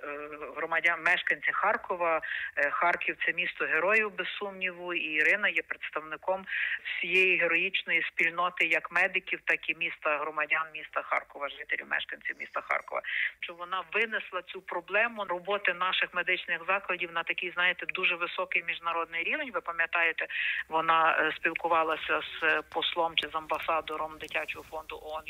громадян 0.56 1.02
мешканці 1.02 1.52
Харкова, 1.52 2.20
е, 2.56 2.70
Харків 2.70 3.16
це 3.26 3.32
місто 3.32 3.64
героїв 3.64 4.16
без 4.16 4.26
сумніву, 4.28 4.94
і 4.94 5.00
Ірина 5.00 5.48
є 5.48 5.62
представником 5.62 6.46
всієї 6.84 7.38
героїчної 7.38 8.02
спільноти, 8.02 8.66
як 8.66 8.92
медиків, 8.92 9.40
так 9.44 9.70
і 9.70 9.74
міста 9.74 10.18
громадян 10.18 10.66
міста 10.74 11.02
Харкова, 11.02 11.48
жителів 11.48 11.86
мешканців 11.90 12.36
міста 12.40 12.60
Харкова. 12.60 13.02
Що 13.40 13.54
вона 13.54 13.82
винесла 13.92 14.42
цю 14.42 14.60
проблему 14.60 15.24
роботи 15.24 15.74
наших 15.74 16.14
медичних 16.14 16.58
закладів 16.68 17.12
на 17.12 17.22
такий, 17.22 17.50
знаєте, 17.50 17.86
дуже 17.86 18.14
високий 18.14 18.62
міжнародний 18.62 19.24
рівень. 19.24 19.50
Ви 19.52 19.60
пам'ятаєте, 19.60 19.81
пам'ятаєте, 19.86 20.26
вона 20.68 21.16
е, 21.18 21.32
спілкувалася 21.36 22.20
з 22.20 22.44
е, 22.44 22.62
послом 22.68 23.12
чи 23.16 23.28
з 23.28 23.34
амбасадором 23.34 24.18
дитячого 24.20 24.64
фонду 24.70 25.00
ООН 25.02 25.22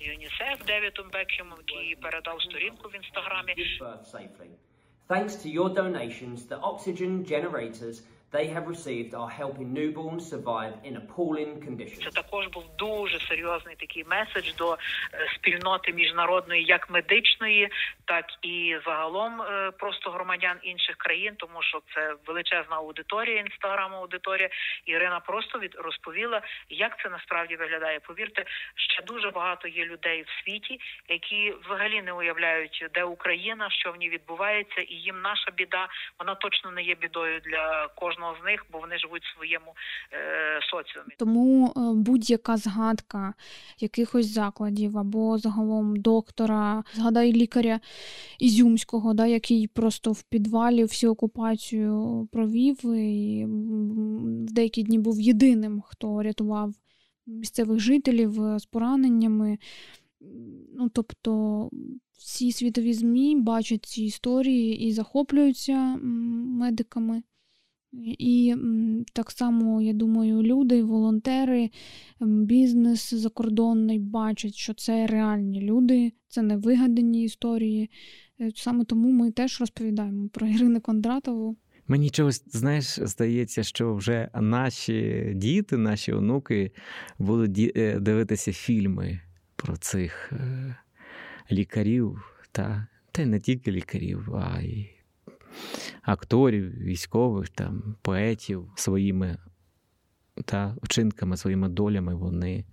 ЮНІСЕФ 0.00 0.64
Девітом 0.66 1.10
Бекхемом, 1.12 1.58
який 1.66 1.96
передав 1.96 2.42
сторінку 2.42 2.88
в 2.88 2.96
інстаграмі. 2.96 3.54
Thanks 5.08 5.34
to 5.42 5.48
your 5.58 5.70
donations, 5.82 6.38
the 6.52 6.58
oxygen 6.70 7.12
generators 7.32 7.96
they 8.36 8.46
have 8.54 8.66
received 8.74 9.10
are 9.22 9.32
helping 9.42 9.68
newborns 9.80 10.22
survive 10.32 10.74
in 10.88 10.92
appalling 11.02 11.52
conditions. 11.66 12.04
Це 12.04 12.10
також 12.10 12.46
був 12.46 12.64
дуже 12.78 13.20
серйозний 13.20 13.76
такий 13.76 14.04
меседж 14.04 14.54
до 14.54 14.72
е, 14.72 14.78
спільноти 15.34 15.92
міжнародної, 15.92 16.64
як 16.64 16.90
медичної, 16.90 17.68
так 18.04 18.24
і 18.42 18.76
загалом 18.84 19.42
е, 19.42 19.70
просто 19.70 20.10
громадян 20.10 20.56
інших 20.62 20.96
країн, 20.96 21.34
тому 21.36 21.62
що 21.62 21.82
це 21.94 22.14
величезна 22.26 22.76
аудиторія, 22.76 23.40
інстаграм 23.40 23.94
аудиторія. 23.94 24.48
Ірина 24.86 25.20
просто 25.20 25.58
від 25.58 25.74
розповіла, 25.74 26.42
як 26.68 27.02
це 27.02 27.08
насправді 27.08 27.56
виглядає. 27.56 28.00
Повірте, 28.00 28.44
ще 28.76 29.02
дуже 29.02 29.30
багато 29.30 29.68
є 29.68 29.84
людей 29.84 30.22
в 30.22 30.44
світі, 30.44 30.80
які 31.08 31.54
взагалі 31.64 32.02
не 32.02 32.12
уявляють, 32.12 32.86
де 32.94 33.04
Україна, 33.04 33.70
що 33.70 33.92
в 33.92 33.96
ній 33.96 34.10
відбувається, 34.10 34.80
і 34.80 34.94
їм 34.94 35.20
наша 35.20 35.50
біда 35.50 35.88
вона 36.18 36.34
точно 36.34 36.70
не 36.70 36.82
є 36.82 36.94
бідою 36.94 37.40
для 37.40 37.88
кожного 37.88 38.25
кожного 38.26 38.42
з 38.42 38.44
них, 38.44 38.66
бо 38.72 38.78
вони 38.78 38.98
живуть 38.98 39.22
в 39.22 39.36
своєму 39.36 39.74
е, 40.12 40.60
соціумі. 40.70 41.14
Тому 41.18 41.66
е, 41.66 41.80
будь-яка 41.94 42.56
згадка 42.56 43.34
якихось 43.78 44.26
закладів 44.26 44.98
або 44.98 45.38
загалом 45.38 45.96
доктора, 45.96 46.84
згадай 46.92 47.32
лікаря 47.32 47.80
Ізюмського, 48.38 49.14
да, 49.14 49.26
який 49.26 49.66
просто 49.66 50.12
в 50.12 50.22
підвалі 50.22 50.82
всю 50.82 51.12
окупацію 51.12 52.28
провів 52.32 52.94
і 52.94 53.44
в 54.48 54.52
деякі 54.52 54.82
дні 54.82 54.98
був 54.98 55.20
єдиним, 55.20 55.82
хто 55.86 56.22
рятував 56.22 56.74
місцевих 57.26 57.78
жителів 57.78 58.42
е, 58.42 58.58
з 58.58 58.66
пораненнями. 58.66 59.58
Ну, 60.74 60.88
тобто 60.88 61.70
всі 62.18 62.52
світові 62.52 62.92
ЗМІ 62.92 63.36
бачать 63.36 63.84
ці 63.84 64.04
історії 64.04 64.86
і 64.86 64.92
захоплюються 64.92 65.96
медиками. 65.96 67.22
І 68.04 68.54
так 69.12 69.30
само, 69.30 69.82
я 69.82 69.92
думаю, 69.92 70.42
люди, 70.42 70.82
волонтери, 70.82 71.70
бізнес 72.20 73.14
закордонний 73.14 73.98
бачать, 73.98 74.54
що 74.54 74.74
це 74.74 75.06
реальні 75.06 75.60
люди, 75.60 76.12
це 76.28 76.42
не 76.42 76.56
вигадані 76.56 77.24
історії. 77.24 77.90
Е, 78.40 78.50
саме 78.54 78.84
тому 78.84 79.10
ми 79.10 79.30
теж 79.30 79.60
розповідаємо 79.60 80.28
про 80.28 80.46
Ірину 80.46 80.80
Кондратову. 80.80 81.56
Мені 81.88 82.10
чогось, 82.10 82.44
знаєш, 82.46 82.84
здається, 83.02 83.62
що 83.62 83.94
вже 83.94 84.28
наші 84.40 85.32
діти, 85.36 85.76
наші 85.76 86.12
онуки 86.12 86.70
будуть 87.18 87.76
е, 87.76 88.00
дивитися 88.00 88.52
фільми 88.52 89.20
про 89.56 89.76
цих 89.76 90.32
е, 90.32 90.76
лікарів, 91.52 92.22
та, 92.52 92.86
та 93.12 93.22
й 93.22 93.26
не 93.26 93.40
тільки 93.40 93.72
лікарів, 93.72 94.34
а 94.34 94.60
й 94.60 94.95
акторів, 96.02 96.78
військових, 96.78 97.48
там, 97.48 97.96
поетів 98.02 98.70
своїми 98.76 99.38
та 100.44 100.76
вчинками, 100.82 101.36
своїми 101.36 101.68
долями 101.68 102.14
вони 102.14 102.64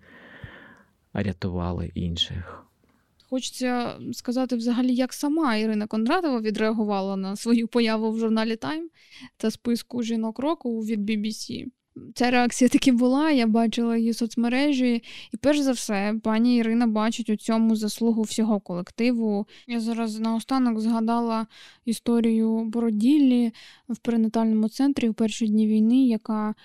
рятували 1.14 1.92
інших. 1.94 2.64
Хочеться 3.30 4.00
сказати 4.12 4.56
взагалі, 4.56 4.96
як 4.96 5.14
сама 5.14 5.56
Ірина 5.56 5.88
Кондратова 5.88 6.42
відреагувала 6.42 7.16
на 7.16 7.36
свою 7.36 7.68
появу 7.68 8.12
в 8.12 8.20
журналі 8.20 8.56
Time 8.56 8.88
та 9.38 9.52
списку 9.52 10.04
жінок 10.04 10.40
року 10.40 10.82
від 10.82 11.10
BBC. 11.10 11.66
Ця 12.16 12.32
реакція 12.32 12.70
таки 12.70 12.92
була, 12.92 13.32
я 13.32 13.48
бачила 13.48 13.98
її 13.98 14.14
соцмережі, 14.14 15.04
і 15.34 15.38
перш 15.38 15.60
за 15.60 15.72
все, 15.72 16.16
пані 16.24 16.58
Ірина 16.58 16.88
бачить 16.88 17.30
у 17.30 17.36
цьому 17.36 17.76
заслугу 17.76 18.22
всього 18.22 18.60
колективу. 18.60 19.48
Я 19.68 19.80
зараз 19.80 20.20
наостанок 20.20 20.80
згадала 20.80 21.48
історію 21.86 22.64
Бороділлі 22.64 23.52
в 23.90 23.98
перинатальному 23.98 24.70
центрі 24.70 25.10
у 25.10 25.14
перші 25.14 25.48
дні 25.48 25.68
війни, 25.68 26.08
яка 26.08 26.56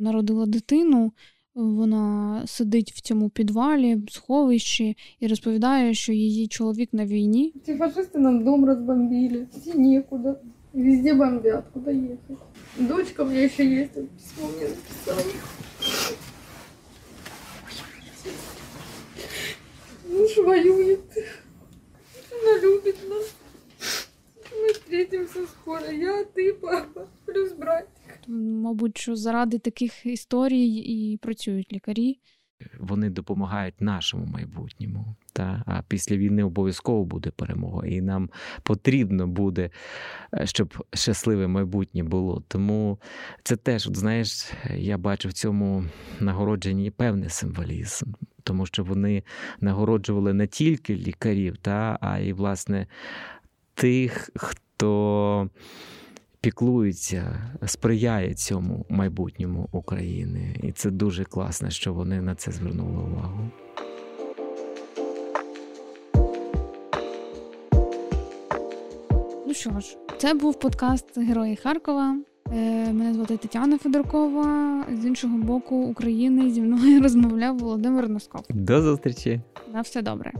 народила 0.00 0.46
дитину. 0.46 1.12
Вона 1.54 2.42
сидить 2.46 2.92
в 2.92 3.00
цьому 3.00 3.28
підвалі, 3.28 4.02
сховищі 4.08 4.96
і 5.20 5.26
розповідає, 5.26 5.94
що 5.94 6.12
її 6.12 6.48
чоловік 6.48 6.92
на 6.92 7.06
війні. 7.06 7.54
Ці 7.66 7.74
фашисти 7.74 8.18
нам 8.18 8.44
дом 8.44 8.64
розбомбили, 8.64 9.46
всі 9.50 9.78
нікуди. 9.78 10.34
Везде 10.73 11.13
бомбят, 11.13 11.65
куда 11.73 11.91
ехать. 11.91 12.37
Дочка 12.77 13.21
у 13.21 13.25
меня 13.25 13.43
еще 13.43 13.67
есть, 13.67 13.93
письмо 13.93 14.47
мне 14.49 14.67
написала. 14.67 15.21
Муж 20.07 20.37
воюет. 20.37 21.01
Она 22.31 22.61
любит 22.61 22.97
нас. 23.09 23.35
Мы 24.51 24.73
встретимся 24.73 25.47
скоро. 25.47 25.91
Я, 25.91 26.23
ты, 26.25 26.53
папа, 26.53 27.07
плюс 27.25 27.51
братик. 27.53 27.89
Мабуть, 28.27 28.97
що 28.97 29.15
заради 29.15 29.59
таких 29.59 30.05
історій 30.05 30.67
і 30.75 31.17
працюють 31.17 31.73
лікарі. 31.73 32.19
Вони 32.78 33.10
допомагають 33.10 33.80
нашому 33.80 34.26
майбутньому. 34.26 35.14
Та? 35.32 35.62
А 35.66 35.82
після 35.88 36.16
війни 36.16 36.44
обов'язково 36.44 37.04
буде 37.04 37.30
перемога, 37.30 37.86
і 37.86 38.00
нам 38.00 38.30
потрібно 38.62 39.26
буде, 39.26 39.70
е, 40.34 40.46
щоб 40.46 40.84
щасливе 40.92 41.46
майбутнє 41.46 42.02
було. 42.02 42.42
Тому 42.48 42.98
це 43.42 43.56
теж, 43.56 43.86
от 43.86 43.96
знаєш, 43.96 44.52
я 44.74 44.98
бачу 44.98 45.28
в 45.28 45.32
цьому 45.32 45.84
нагородженні 46.20 46.90
певний 46.90 47.28
символізм, 47.28 48.12
тому 48.42 48.66
що 48.66 48.84
вони 48.84 49.22
нагороджували 49.60 50.34
не 50.34 50.46
тільки 50.46 50.94
лікарів, 50.96 51.56
та, 51.56 51.98
а 52.00 52.18
й 52.18 52.32
власне 52.32 52.86
тих, 53.74 54.30
хто 54.36 55.50
піклується, 56.44 57.52
сприяє 57.66 58.34
цьому 58.34 58.86
майбутньому 58.88 59.68
України. 59.72 60.56
І 60.62 60.72
це 60.72 60.90
дуже 60.90 61.24
класно, 61.24 61.70
що 61.70 61.92
вони 61.92 62.20
на 62.20 62.34
це 62.34 62.52
звернули 62.52 62.98
увагу. 62.98 63.50
Ну 69.46 69.54
що 69.54 69.80
ж, 69.80 69.96
це 70.18 70.34
був 70.34 70.58
подкаст 70.58 71.18
Герої 71.18 71.56
Харкова. 71.56 72.16
Е, 72.52 72.92
Мене 72.92 73.14
звати 73.14 73.36
Тетяна 73.36 73.78
Федоркова. 73.78 74.84
З 75.02 75.04
іншого 75.04 75.38
боку 75.38 75.76
України 75.76 76.50
зі 76.50 76.62
мною 76.62 77.00
розмовляв 77.02 77.58
Володимир 77.58 78.08
Носков. 78.08 78.44
До 78.50 78.82
зустрічі! 78.82 79.40
На 79.72 79.80
все 79.80 80.02
добре. 80.02 80.32